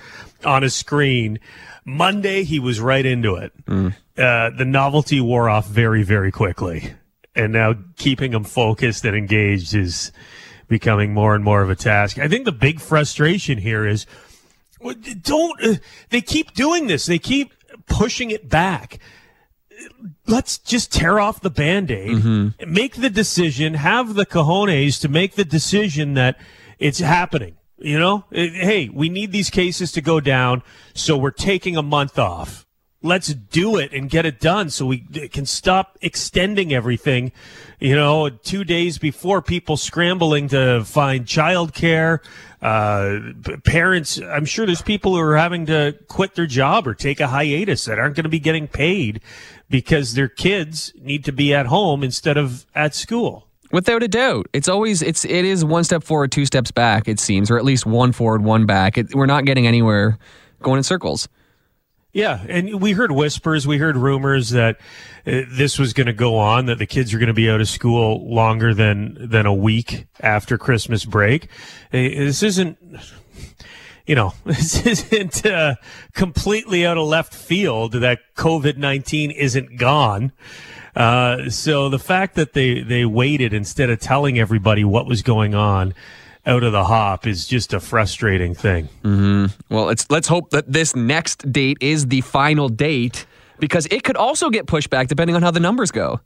on 0.45 0.63
a 0.63 0.69
screen 0.69 1.39
monday 1.85 2.43
he 2.43 2.59
was 2.59 2.79
right 2.79 3.05
into 3.05 3.35
it 3.35 3.51
uh, 4.17 4.49
the 4.51 4.65
novelty 4.65 5.19
wore 5.19 5.49
off 5.49 5.67
very 5.67 6.03
very 6.03 6.31
quickly 6.31 6.93
and 7.35 7.51
now 7.51 7.73
keeping 7.97 8.31
them 8.31 8.43
focused 8.43 9.05
and 9.05 9.15
engaged 9.15 9.73
is 9.73 10.11
becoming 10.67 11.13
more 11.13 11.35
and 11.35 11.43
more 11.43 11.61
of 11.61 11.69
a 11.69 11.75
task. 11.75 12.17
I 12.17 12.27
think 12.27 12.45
the 12.45 12.51
big 12.51 12.79
frustration 12.79 13.57
here 13.57 13.87
is 13.87 14.05
don't 15.21 15.63
uh, 15.63 15.75
they 16.09 16.21
keep 16.21 16.53
doing 16.53 16.87
this? 16.87 17.05
They 17.05 17.19
keep 17.19 17.53
pushing 17.85 18.31
it 18.31 18.49
back. 18.49 18.99
Let's 20.25 20.57
just 20.57 20.91
tear 20.91 21.19
off 21.19 21.41
the 21.41 21.49
band-aid, 21.49 22.09
mm-hmm. 22.09 22.73
make 22.73 22.95
the 22.95 23.09
decision, 23.09 23.75
have 23.75 24.15
the 24.15 24.25
cojones 24.25 24.99
to 25.01 25.09
make 25.09 25.35
the 25.35 25.45
decision 25.45 26.13
that 26.13 26.39
it's 26.79 26.99
happening. 26.99 27.57
You 27.77 27.99
know, 27.99 28.25
hey, 28.31 28.89
we 28.93 29.09
need 29.09 29.31
these 29.31 29.49
cases 29.49 29.91
to 29.93 30.01
go 30.01 30.19
down, 30.19 30.63
so 30.93 31.17
we're 31.17 31.31
taking 31.31 31.75
a 31.75 31.83
month 31.83 32.17
off. 32.17 32.65
Let's 33.05 33.27
do 33.27 33.75
it 33.75 33.91
and 33.91 34.09
get 34.09 34.25
it 34.25 34.39
done 34.39 34.69
so 34.69 34.85
we 34.85 34.99
can 34.99 35.45
stop 35.45 35.97
extending 36.01 36.73
everything, 36.73 37.33
you 37.79 37.95
know, 37.95 38.29
two 38.29 38.63
days 38.63 38.97
before 38.97 39.41
people 39.41 39.75
scrambling 39.75 40.47
to 40.47 40.85
find 40.85 41.25
childcare. 41.25 42.19
Uh, 42.61 43.33
parents, 43.65 44.21
I'm 44.21 44.45
sure 44.45 44.65
there's 44.65 44.81
people 44.81 45.13
who 45.13 45.19
are 45.19 45.35
having 45.35 45.65
to 45.65 45.97
quit 46.07 46.35
their 46.35 46.45
job 46.45 46.87
or 46.87 46.93
take 46.93 47.19
a 47.19 47.27
hiatus 47.27 47.83
that 47.85 47.99
aren't 47.99 48.15
going 48.15 48.23
to 48.23 48.29
be 48.29 48.39
getting 48.39 48.69
paid 48.69 49.19
because 49.69 50.13
their 50.13 50.29
kids 50.29 50.93
need 51.01 51.25
to 51.25 51.33
be 51.33 51.53
at 51.53 51.65
home 51.65 52.03
instead 52.03 52.37
of 52.37 52.65
at 52.73 52.95
school. 52.95 53.47
Without 53.73 54.01
a 54.01 54.07
doubt, 54.07 54.47
it's 54.53 54.69
always 54.69 55.01
it's 55.01 55.25
it 55.25 55.43
is 55.43 55.65
one 55.65 55.83
step 55.83 56.03
forward, 56.03 56.31
two 56.31 56.45
steps 56.45 56.71
back. 56.71 57.07
It 57.09 57.19
seems, 57.19 57.51
or 57.51 57.57
at 57.57 57.65
least 57.65 57.85
one 57.85 58.13
forward, 58.13 58.43
one 58.43 58.65
back. 58.65 58.97
It, 58.97 59.13
we're 59.13 59.25
not 59.25 59.45
getting 59.45 59.67
anywhere, 59.67 60.17
going 60.61 60.77
in 60.77 60.83
circles. 60.83 61.27
Yeah, 62.13 62.45
and 62.47 62.79
we 62.79 62.91
heard 62.91 63.11
whispers, 63.11 63.65
we 63.65 63.79
heard 63.79 63.97
rumors 63.97 64.51
that 64.51 64.77
uh, 65.25 65.41
this 65.49 65.79
was 65.79 65.93
going 65.93 66.05
to 66.05 66.13
go 66.13 66.37
on, 66.37 66.67
that 66.67 66.77
the 66.77 66.85
kids 66.85 67.11
are 67.11 67.17
going 67.17 67.27
to 67.27 67.33
be 67.33 67.49
out 67.49 67.59
of 67.59 67.67
school 67.67 68.31
longer 68.31 68.71
than 68.75 69.17
than 69.19 69.47
a 69.47 69.53
week 69.53 70.05
after 70.21 70.59
Christmas 70.59 71.05
break. 71.05 71.45
Uh, 71.91 71.97
This 71.97 72.43
isn't, 72.43 72.77
you 74.05 74.13
know, 74.13 74.33
this 74.45 74.85
isn't 74.85 75.43
uh, 75.43 75.73
completely 76.13 76.85
out 76.85 76.99
of 76.99 77.07
left 77.07 77.33
field 77.33 77.93
that 77.93 78.19
COVID 78.35 78.77
nineteen 78.77 79.31
isn't 79.31 79.79
gone. 79.79 80.33
Uh, 80.95 81.49
so 81.49 81.89
the 81.89 81.97
fact 81.97 82.35
that 82.35 82.53
they 82.53 82.81
they 82.81 83.05
waited 83.05 83.53
instead 83.55 83.89
of 83.89 83.99
telling 83.99 84.37
everybody 84.37 84.83
what 84.83 85.07
was 85.07 85.23
going 85.23 85.55
on 85.55 85.95
out 86.45 86.63
of 86.63 86.71
the 86.71 86.83
hop 86.83 87.25
is 87.25 87.47
just 87.47 87.73
a 87.73 87.79
frustrating 87.79 88.53
thing. 88.53 88.89
Well, 89.69 89.89
it's 89.89 90.09
let's 90.09 90.27
hope 90.27 90.49
that 90.51 90.71
this 90.71 90.95
next 90.95 91.51
date 91.51 91.77
is 91.81 92.07
the 92.07 92.21
final 92.21 92.69
date 92.69 93.25
because 93.59 93.85
it 93.87 94.03
could 94.03 94.17
also 94.17 94.49
get 94.49 94.67
pushed 94.67 94.89
back 94.89 95.07
depending 95.07 95.35
on 95.35 95.41
how 95.41 95.51
the 95.51 95.59
numbers 95.59 95.91
go. 95.91 96.19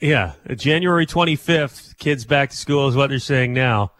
Yeah, 0.00 0.32
January 0.56 1.06
25th, 1.06 1.96
kids 1.96 2.24
back 2.24 2.50
to 2.50 2.56
school 2.56 2.88
is 2.88 2.96
what 2.96 3.10
they're 3.10 3.20
saying 3.20 3.52
now. 3.54 3.92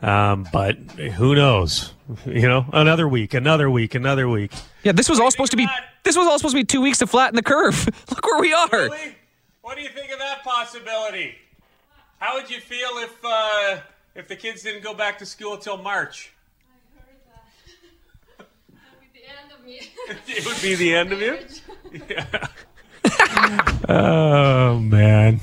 Um, 0.00 0.46
but 0.52 0.76
who 0.76 1.34
knows? 1.34 1.92
You 2.26 2.48
know, 2.48 2.66
another 2.72 3.08
week, 3.08 3.34
another 3.34 3.70
week, 3.70 3.94
another 3.94 4.28
week. 4.28 4.52
Yeah, 4.82 4.92
this 4.92 5.08
was 5.08 5.18
all 5.18 5.30
supposed 5.30 5.50
to 5.52 5.56
be 5.56 5.66
this 6.02 6.16
was 6.16 6.26
all 6.26 6.38
supposed 6.38 6.54
to 6.54 6.60
be 6.60 6.64
two 6.64 6.80
weeks 6.80 6.98
to 6.98 7.06
flatten 7.06 7.36
the 7.36 7.42
curve. 7.42 7.86
Look 8.10 8.26
where 8.26 8.40
we 8.40 8.52
are. 8.52 8.90
What 9.62 9.76
do 9.76 9.82
you 9.82 9.88
think 9.88 10.12
of 10.12 10.18
that 10.18 10.44
possibility? 10.44 11.34
How 12.18 12.36
would 12.36 12.50
you 12.50 12.60
feel 12.60 12.90
if 12.98 13.16
uh, 13.24 13.78
if 14.14 14.28
the 14.28 14.36
kids 14.36 14.62
didn't 14.62 14.82
go 14.82 14.94
back 14.94 15.18
to 15.18 15.26
school 15.26 15.56
till 15.56 15.76
March? 15.76 16.32
I 16.68 17.00
heard 17.00 17.18
that. 18.38 18.46
that 18.70 18.86
would 18.94 19.12
be 19.12 19.20
the 19.20 19.26
end 19.40 19.52
of 19.52 19.64
me. 19.64 19.80
it 20.28 20.46
would 20.46 20.62
be 20.62 20.74
the 20.74 20.94
end 20.94 21.12
of 21.12 21.20
you. 21.20 21.38
Yeah. 22.08 22.48
oh 23.88 24.78
man. 24.78 25.40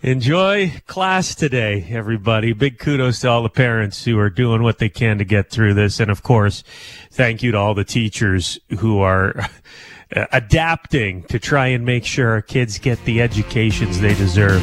Enjoy 0.00 0.72
class 0.86 1.34
today, 1.34 1.84
everybody. 1.90 2.52
Big 2.52 2.78
kudos 2.78 3.20
to 3.20 3.28
all 3.28 3.42
the 3.42 3.48
parents 3.48 4.04
who 4.04 4.16
are 4.18 4.30
doing 4.30 4.62
what 4.62 4.78
they 4.78 4.88
can 4.88 5.18
to 5.18 5.24
get 5.24 5.50
through 5.50 5.74
this. 5.74 5.98
And 5.98 6.08
of 6.08 6.22
course, 6.22 6.62
thank 7.10 7.42
you 7.42 7.50
to 7.50 7.58
all 7.58 7.74
the 7.74 7.84
teachers 7.84 8.60
who 8.78 9.00
are 9.00 9.34
adapting 10.32 11.24
to 11.24 11.40
try 11.40 11.66
and 11.66 11.84
make 11.84 12.04
sure 12.04 12.30
our 12.30 12.42
kids 12.42 12.78
get 12.78 13.04
the 13.06 13.20
educations 13.20 14.00
they 14.00 14.14
deserve. 14.14 14.62